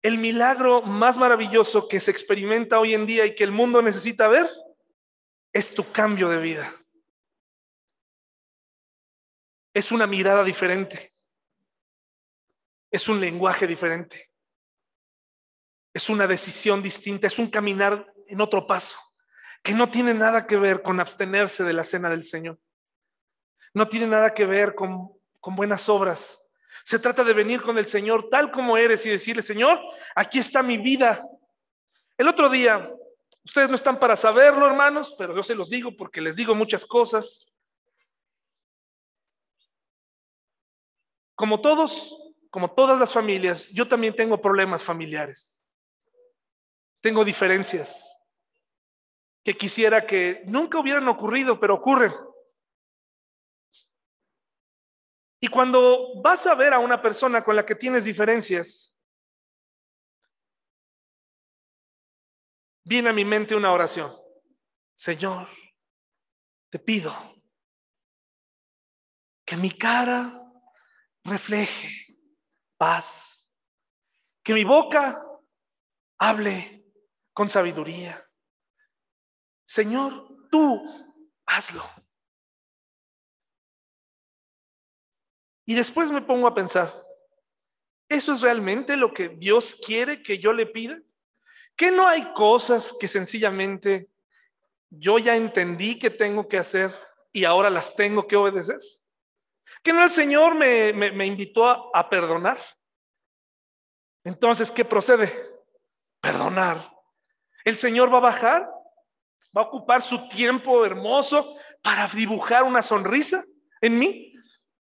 [0.02, 4.28] El milagro más maravilloso que se experimenta hoy en día y que el mundo necesita
[4.28, 4.48] ver
[5.52, 6.80] es tu cambio de vida.
[9.74, 11.12] Es una mirada diferente.
[12.88, 14.31] Es un lenguaje diferente.
[15.92, 18.96] Es una decisión distinta, es un caminar en otro paso,
[19.62, 22.58] que no tiene nada que ver con abstenerse de la cena del Señor.
[23.74, 26.42] No tiene nada que ver con, con buenas obras.
[26.84, 29.78] Se trata de venir con el Señor tal como eres y decirle, Señor,
[30.14, 31.22] aquí está mi vida.
[32.16, 32.90] El otro día,
[33.44, 36.84] ustedes no están para saberlo, hermanos, pero yo se los digo porque les digo muchas
[36.86, 37.52] cosas.
[41.34, 42.16] Como todos,
[42.50, 45.51] como todas las familias, yo también tengo problemas familiares.
[47.02, 48.16] Tengo diferencias
[49.44, 52.12] que quisiera que nunca hubieran ocurrido, pero ocurren.
[55.40, 58.96] Y cuando vas a ver a una persona con la que tienes diferencias,
[62.84, 64.16] viene a mi mente una oración.
[64.94, 65.48] Señor,
[66.70, 67.12] te pido
[69.44, 70.40] que mi cara
[71.24, 72.16] refleje
[72.76, 73.52] paz,
[74.44, 75.20] que mi boca
[76.18, 76.81] hable
[77.32, 78.24] con sabiduría.
[79.64, 80.82] Señor, tú
[81.46, 81.84] hazlo.
[85.64, 87.06] Y después me pongo a pensar,
[88.08, 91.00] ¿eso es realmente lo que Dios quiere que yo le pida?
[91.76, 94.10] ¿Que no hay cosas que sencillamente
[94.90, 96.94] yo ya entendí que tengo que hacer
[97.32, 98.80] y ahora las tengo que obedecer?
[99.82, 102.58] ¿Que no el Señor me, me invitó a, a perdonar?
[104.24, 105.32] Entonces, ¿qué procede?
[106.20, 106.92] Perdonar.
[107.64, 108.68] El Señor va a bajar,
[109.56, 113.44] va a ocupar su tiempo hermoso para dibujar una sonrisa
[113.80, 114.34] en mí,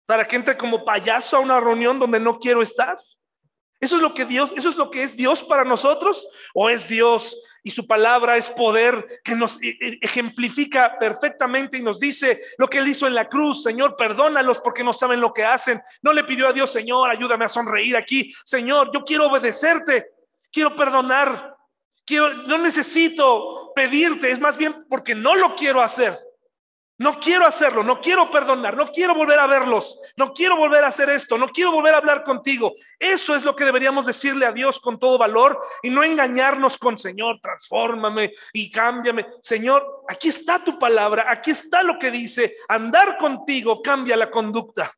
[0.06, 2.98] para que entre como payaso a una reunión donde no quiero estar.
[3.80, 6.88] Eso es lo que Dios, eso es lo que es Dios para nosotros, o es
[6.88, 12.40] Dios y su palabra es poder que nos e, e, ejemplifica perfectamente y nos dice
[12.58, 15.82] lo que él hizo en la cruz, Señor, perdónalos porque no saben lo que hacen.
[16.02, 18.34] No le pidió a Dios, Señor, ayúdame a sonreír aquí.
[18.46, 20.12] Señor, yo quiero obedecerte,
[20.50, 21.57] quiero perdonar,
[22.16, 26.18] no necesito pedirte, es más bien porque no lo quiero hacer.
[27.00, 30.88] No quiero hacerlo, no quiero perdonar, no quiero volver a verlos, no quiero volver a
[30.88, 32.74] hacer esto, no quiero volver a hablar contigo.
[32.98, 36.98] Eso es lo que deberíamos decirle a Dios con todo valor y no engañarnos con
[36.98, 39.28] Señor, transfórmame y cámbiame.
[39.44, 44.92] Señor, aquí está tu palabra, aquí está lo que dice, andar contigo cambia la conducta.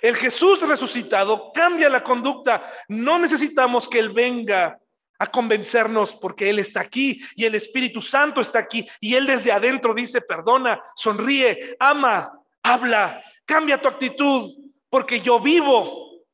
[0.00, 2.64] El Jesús resucitado cambia la conducta.
[2.88, 4.78] No necesitamos que Él venga
[5.20, 9.52] a convencernos porque Él está aquí y el Espíritu Santo está aquí y Él desde
[9.52, 14.50] adentro dice, perdona, sonríe, ama, habla, cambia tu actitud
[14.88, 16.24] porque yo vivo.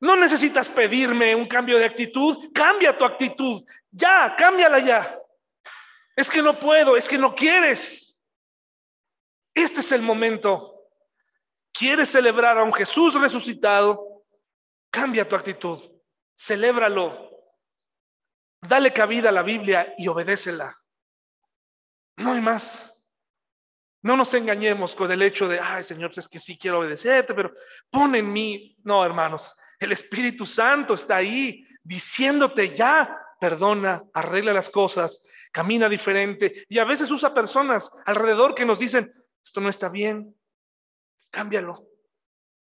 [0.00, 5.18] No necesitas pedirme un cambio de actitud, cambia tu actitud, ya, cámbiala ya.
[6.16, 8.18] Es que no puedo, es que no quieres.
[9.52, 10.80] Este es el momento.
[11.72, 14.22] ¿Quieres celebrar a un Jesús resucitado?
[14.90, 15.78] Cambia tu actitud,
[16.38, 17.33] celébralo,
[18.68, 20.74] Dale cabida a la Biblia y obedécela.
[22.16, 22.90] No hay más.
[24.02, 27.52] No nos engañemos con el hecho de, ay Señor, es que sí quiero obedecerte, pero
[27.90, 28.76] pon en mí.
[28.84, 36.64] No, hermanos, el Espíritu Santo está ahí diciéndote ya, perdona, arregla las cosas, camina diferente.
[36.68, 39.12] Y a veces usa personas alrededor que nos dicen,
[39.44, 40.34] esto no está bien,
[41.30, 41.86] cámbialo.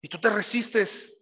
[0.01, 1.13] Y tú te resistes.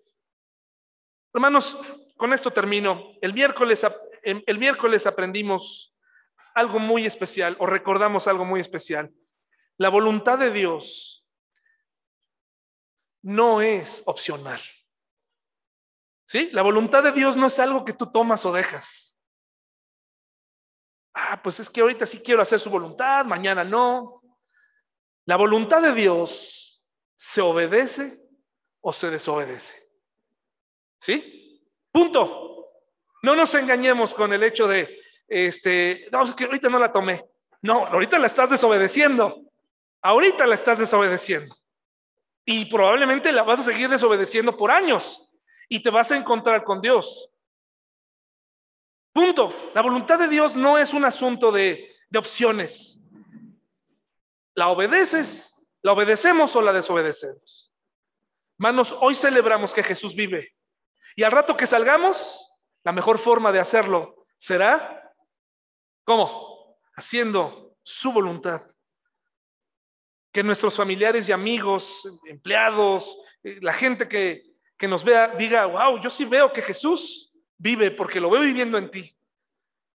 [1.34, 1.78] Hermanos,
[2.18, 3.14] con esto termino.
[3.22, 3.84] El miércoles
[4.24, 5.94] el miércoles aprendimos
[6.56, 9.12] algo muy especial o recordamos algo muy especial.
[9.78, 11.26] La voluntad de Dios
[13.24, 14.62] no es opcional.
[16.26, 16.50] ¿Sí?
[16.52, 19.18] La voluntad de Dios no es algo que tú tomas o dejas.
[21.14, 24.22] Ah, pues es que ahorita sí quiero hacer su voluntad, mañana no.
[25.26, 26.84] La voluntad de Dios
[27.16, 28.20] se obedece
[28.82, 29.90] o se desobedece.
[31.00, 31.62] ¿Sí?
[31.92, 32.53] Punto.
[33.24, 37.26] No nos engañemos con el hecho de, este, no, es que ahorita no la tomé.
[37.62, 39.42] No, ahorita la estás desobedeciendo.
[40.02, 41.56] Ahorita la estás desobedeciendo.
[42.46, 45.26] Y probablemente la vas a seguir desobedeciendo por años.
[45.70, 47.32] Y te vas a encontrar con Dios.
[49.14, 49.72] Punto.
[49.74, 53.00] La voluntad de Dios no es un asunto de, de opciones.
[54.54, 55.56] ¿La obedeces?
[55.82, 57.74] ¿La obedecemos o la desobedecemos?
[58.58, 60.54] Manos, hoy celebramos que Jesús vive.
[61.16, 62.53] Y al rato que salgamos,
[62.84, 65.14] la mejor forma de hacerlo será,
[66.04, 66.78] ¿cómo?
[66.96, 68.62] Haciendo su voluntad.
[70.32, 74.44] Que nuestros familiares y amigos, empleados, eh, la gente que,
[74.78, 78.78] que nos vea, diga, wow, yo sí veo que Jesús vive porque lo veo viviendo
[78.78, 79.16] en ti.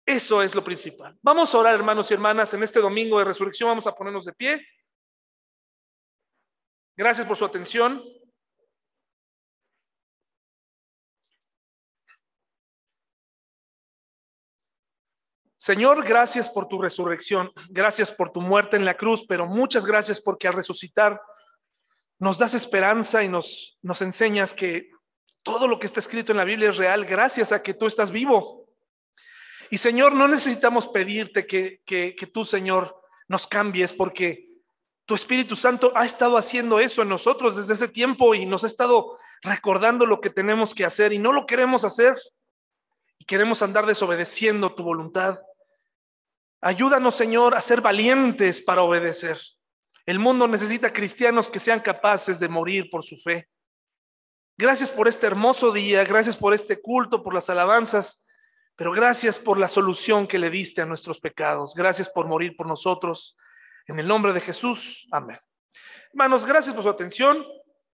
[0.05, 1.17] Eso es lo principal.
[1.21, 3.69] Vamos a orar, hermanos y hermanas, en este domingo de resurrección.
[3.69, 4.65] Vamos a ponernos de pie.
[6.95, 8.01] Gracias por su atención.
[15.67, 20.17] Señor, gracias por tu resurrección, gracias por tu muerte en la cruz, pero muchas gracias
[20.17, 21.21] porque al resucitar
[22.19, 24.89] nos das esperanza y nos, enseñas que
[25.43, 28.11] todo lo que está escrito en la Biblia es real gracias a que tú estás
[28.11, 28.69] vivo.
[29.69, 34.47] Y Señor, no necesitamos pedirte que, que, tú, Señor, nos cambies porque
[35.05, 38.67] tu Espíritu Santo ha estado haciendo eso en nosotros desde ese tiempo y nos ha
[38.67, 42.15] estado recordando lo que tenemos que hacer y no lo queremos hacer.
[43.19, 45.41] Y queremos andar desobedeciendo tu voluntad.
[46.61, 49.39] Ayúdanos, Señor, a ser valientes para obedecer.
[50.05, 53.47] El mundo necesita cristianos que sean capaces de morir por su fe.
[54.57, 58.25] Gracias por este hermoso día, gracias por este culto, por las alabanzas.
[58.75, 61.73] Pero gracias por la solución que le diste a nuestros pecados.
[61.75, 63.35] Gracias por morir por nosotros.
[63.87, 65.07] En el nombre de Jesús.
[65.11, 65.39] Amén.
[66.11, 67.43] Hermanos, gracias por su atención.